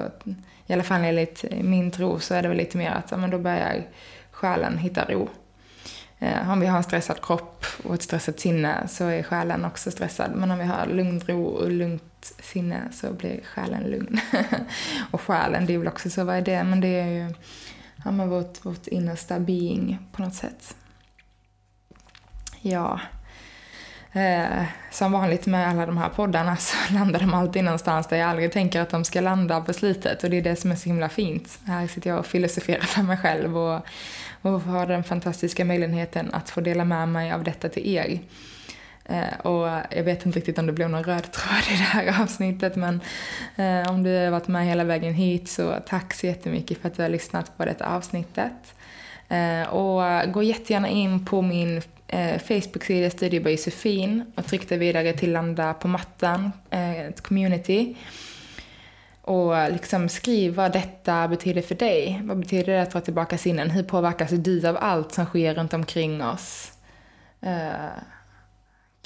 i 0.67 0.73
alla 0.73 0.84
fall 0.84 1.03
enligt 1.03 1.45
min 1.62 1.91
tro, 1.91 2.19
så 2.19 2.34
är 2.34 2.41
det 2.41 2.47
väl 2.47 2.58
lite 2.58 2.77
mer 2.77 2.91
att 2.91 3.19
men 3.19 3.29
då 3.29 3.38
börjar 3.38 3.88
själen 4.32 4.77
hitta 4.77 5.05
ro. 5.05 5.29
Eh, 6.19 6.51
om 6.51 6.60
vi 6.60 6.67
har 6.67 6.77
en 6.77 6.84
stressad 6.84 7.21
kropp 7.21 7.65
och 7.84 7.93
ett 7.93 8.01
stressat 8.01 8.39
sinne 8.39 8.88
så 8.88 9.05
är 9.05 9.23
själen 9.23 9.65
också 9.65 9.91
stressad. 9.91 10.32
Men 10.36 10.51
om 10.51 10.58
vi 10.58 10.65
har 10.65 10.86
lugn 10.86 11.19
ro 11.19 11.43
och 11.45 11.71
lugnt 11.71 12.34
sinne 12.39 12.82
så 12.91 13.13
blir 13.13 13.41
själen 13.43 13.84
lugn. 13.84 14.19
och 15.12 15.21
själen, 15.21 15.65
det 15.65 15.73
är 15.73 15.77
väl 15.77 15.88
också 15.88 16.10
så, 16.10 16.23
vad 16.23 16.36
är 16.36 16.41
det? 16.41 16.63
Men 16.63 16.82
det 16.82 16.99
är 16.99 17.08
ju 17.08 17.34
ja, 18.05 18.12
men 18.12 18.29
vårt, 18.29 18.65
vårt 18.65 18.88
innersta 18.88 19.39
being 19.39 19.99
på 20.12 20.21
något 20.21 20.36
sätt. 20.36 20.75
Ja. 22.62 22.99
Eh, 24.13 24.63
som 24.91 25.11
vanligt 25.11 25.45
med 25.45 25.67
alla 25.67 25.85
de 25.85 25.97
här 25.97 26.09
poddarna 26.09 26.57
så 26.57 26.77
landar 26.93 27.19
de 27.19 27.33
alltid 27.33 27.63
någonstans 27.63 28.07
där 28.07 28.17
jag 28.17 28.29
aldrig 28.29 28.51
tänker 28.51 28.81
att 28.81 28.89
de 28.89 29.05
ska 29.05 29.21
landa 29.21 29.61
på 29.61 29.73
slutet 29.73 30.23
och 30.23 30.29
det 30.29 30.37
är 30.37 30.41
det 30.41 30.55
som 30.55 30.71
är 30.71 30.75
så 30.75 30.89
himla 30.89 31.09
fint. 31.09 31.59
Här 31.65 31.87
sitter 31.87 32.09
jag 32.09 32.19
och 32.19 32.25
filosoferar 32.25 32.79
för 32.79 33.01
mig 33.01 33.17
själv 33.17 33.57
och, 33.57 33.85
och 34.41 34.61
har 34.61 34.85
den 34.85 35.03
fantastiska 35.03 35.65
möjligheten 35.65 36.33
att 36.33 36.49
få 36.49 36.61
dela 36.61 36.85
med 36.85 37.09
mig 37.09 37.31
av 37.31 37.43
detta 37.43 37.69
till 37.69 37.87
er. 37.95 38.19
Eh, 39.05 39.39
och 39.39 39.67
jag 39.89 40.03
vet 40.03 40.25
inte 40.25 40.39
riktigt 40.39 40.57
om 40.57 40.65
det 40.65 40.73
blev 40.73 40.89
någon 40.89 41.03
röd 41.03 41.31
tråd 41.31 41.63
i 41.71 41.77
det 41.77 41.83
här 41.83 42.21
avsnittet 42.23 42.75
men 42.75 43.01
eh, 43.55 43.89
om 43.89 44.03
du 44.03 44.17
har 44.17 44.31
varit 44.31 44.47
med 44.47 44.65
hela 44.65 44.83
vägen 44.83 45.13
hit 45.13 45.49
så 45.49 45.79
tack 45.87 46.13
så 46.13 46.25
jättemycket 46.25 46.81
för 46.81 46.87
att 46.87 46.95
du 46.95 47.01
har 47.01 47.09
lyssnat 47.09 47.57
på 47.57 47.65
detta 47.65 47.85
avsnittet. 47.85 48.73
Eh, 49.27 49.69
och 49.69 50.33
gå 50.33 50.43
jättegärna 50.43 50.87
in 50.87 51.25
på 51.25 51.41
min 51.41 51.81
eh, 52.09 52.39
Facebook-sida 52.39 53.09
Studio 53.09 53.43
by 53.43 53.51
Josefin 53.51 54.31
och 54.35 54.45
tryckte 54.45 54.77
vidare 54.77 55.13
till 55.13 55.31
Landa 55.31 55.73
på 55.73 55.87
mattan, 55.87 56.51
eh, 56.69 56.99
ett 56.99 57.21
community. 57.21 57.95
Och 59.21 59.71
liksom 59.71 60.09
skriv 60.09 60.55
vad 60.55 60.73
detta 60.73 61.27
betyder 61.27 61.61
för 61.61 61.75
dig. 61.75 62.21
Vad 62.23 62.39
betyder 62.39 62.73
det 62.73 62.81
att 62.81 62.91
dra 62.91 63.01
tillbaka 63.01 63.37
sinnen? 63.37 63.69
Hur 63.69 63.83
påverkas 63.83 64.29
du 64.29 64.67
av 64.67 64.77
allt 64.81 65.11
som 65.11 65.25
sker 65.25 65.55
runt 65.55 65.73
omkring 65.73 66.23
oss? 66.23 66.71
Eh, 67.41 67.89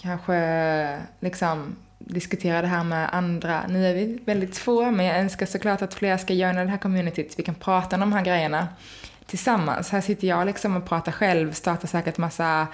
kanske 0.02 1.00
liksom 1.20 1.76
diskutera 2.00 2.62
det 2.62 2.68
här 2.68 2.84
med 2.84 3.10
andra. 3.12 3.68
Nu 3.68 3.88
är 3.88 3.94
vi 3.94 4.20
väldigt 4.26 4.58
få, 4.58 4.92
men 4.92 5.06
jag 5.06 5.20
önskar 5.20 5.46
såklart 5.46 5.82
att 5.82 5.94
fler 5.94 6.18
ska 6.18 6.34
göra 6.34 6.64
det 6.64 6.70
här 6.70 6.78
communityt. 6.78 7.40
Vi 7.40 7.44
kan 7.44 7.56
prata 7.56 7.96
om 7.96 8.00
de 8.00 8.14
här 8.14 8.26
grejerna 8.26 8.68
tillsammans. 9.34 9.90
Här 9.90 10.02
sitter 10.02 10.28
jag 10.28 10.46
liksom 10.46 10.78
och 10.78 10.86
pratar 10.86 11.12
själv, 11.12 11.54
startar 11.54 11.88
säkert 11.88 12.18
massa 12.18 12.68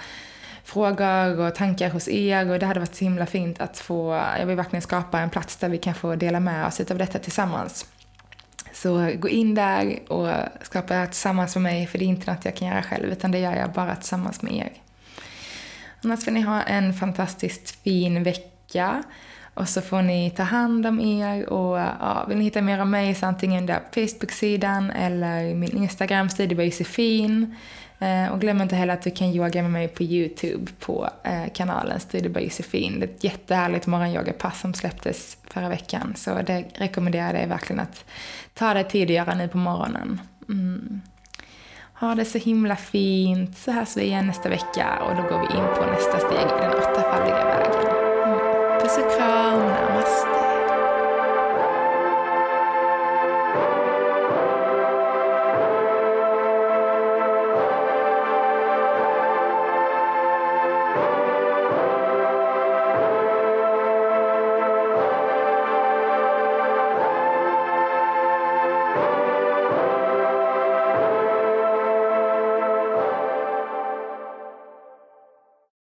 frågor 0.64 1.40
och 1.40 1.56
tankar 1.56 1.90
hos 1.90 2.08
er 2.08 2.52
och 2.52 2.60
det 2.60 2.66
hade 2.66 2.80
varit 2.80 2.96
så 2.96 3.04
himla 3.04 3.26
fint 3.26 3.62
att 3.62 3.78
få, 3.78 4.24
jag 4.40 4.46
vill 4.46 4.56
verkligen 4.56 4.82
skapa 4.82 5.20
en 5.20 5.30
plats 5.30 5.58
där 5.58 5.70
vi 5.70 5.78
kan 5.78 5.96
få 5.96 6.16
dela 6.16 6.40
med 6.40 6.66
oss 6.66 6.80
av 6.80 6.98
detta 6.98 7.20
tillsammans. 7.20 7.86
Så 8.74 9.12
gå 9.16 9.30
in 9.30 9.56
där 9.56 10.00
och 10.12 10.30
skapa 10.62 10.94
det 10.94 11.00
här 11.00 11.06
tillsammans 11.06 11.56
med 11.56 11.64
mig, 11.64 11.88
för 11.88 11.98
det 11.98 12.06
är 12.06 12.08
inte 12.08 12.32
något 12.32 12.46
jag 12.46 12.56
kan 12.56 12.68
göra 12.68 12.84
själv, 12.84 13.12
utan 13.12 13.32
det 13.32 13.40
gör 13.40 13.56
jag 13.56 13.72
bara 13.72 13.96
tillsammans 13.96 14.42
med 14.42 14.54
er. 14.54 14.72
Annars 16.04 16.26
får 16.26 16.32
ni 16.32 16.42
ha 16.42 16.62
en 16.62 16.94
fantastiskt 16.94 17.84
fin 17.84 18.24
vecka. 18.24 19.04
Och 19.60 19.70
så 19.70 19.82
får 19.82 20.02
ni 20.02 20.30
ta 20.30 20.44
hand 20.44 20.86
om 20.86 21.00
er 21.00 21.50
och 21.50 21.78
ja, 21.80 22.26
vill 22.28 22.38
ni 22.38 22.44
hitta 22.44 22.62
mer 22.62 22.82
om 22.82 22.92
mig 22.92 23.16
så 23.16 23.26
antingen 23.26 23.66
där 23.66 23.80
på 23.80 24.00
Facebook-sidan 24.00 24.92
eller 24.92 25.56
min 25.56 25.78
Instagram, 25.78 26.30
Studio 26.30 26.62
Josefin. 26.62 27.56
Eh, 28.00 28.32
och 28.32 28.42
glöm 28.42 28.62
inte 28.62 28.76
heller 28.76 28.94
att 28.94 29.02
du 29.02 29.12
kan 29.12 29.28
yoga 29.28 29.62
med 29.62 29.72
mig 29.72 29.88
på 29.88 30.04
YouTube 30.04 30.72
på 30.80 31.10
eh, 31.24 31.54
kanalen 31.54 32.00
Studio 32.00 32.32
by 32.32 32.40
Josefin. 32.40 33.00
Det 33.00 33.06
är 33.06 33.10
ett 33.10 33.24
jättehärligt 33.24 33.88
morgonyogapass 33.88 34.60
som 34.60 34.74
släpptes 34.74 35.38
förra 35.44 35.70
veckan. 35.70 36.14
Så 36.18 36.42
det 36.42 36.66
rekommenderar 36.74 37.26
jag 37.26 37.36
dig 37.36 37.48
verkligen 37.48 37.80
att 37.80 38.06
ta 38.54 38.74
dig 38.74 38.84
tid 38.84 39.04
att 39.04 39.16
göra 39.16 39.36
nu 39.36 39.48
på 39.48 39.58
morgonen. 39.58 40.22
Mm. 40.50 41.02
Ha 41.94 42.16
det 42.16 42.26
så 42.26 42.38
himla 42.38 42.76
fint. 42.76 43.58
Så 43.58 43.72
hörs 43.72 43.98
vi 43.98 44.04
igen 44.04 44.28
nästa 44.28 44.50
vecka 44.50 45.00
och 45.02 45.16
då 45.16 45.22
går 45.22 45.40
vi 45.40 45.58
in 45.58 45.66
på 45.76 45.86
nästa 45.86 46.18
steg 46.20 46.48
i 46.48 46.62
den 46.62 46.74
åttafaldiga 46.74 47.46
vägen. 47.46 48.00
Mm. 48.26 48.82
Puss 48.82 48.98
och 48.98 49.18
kram! 49.18 49.49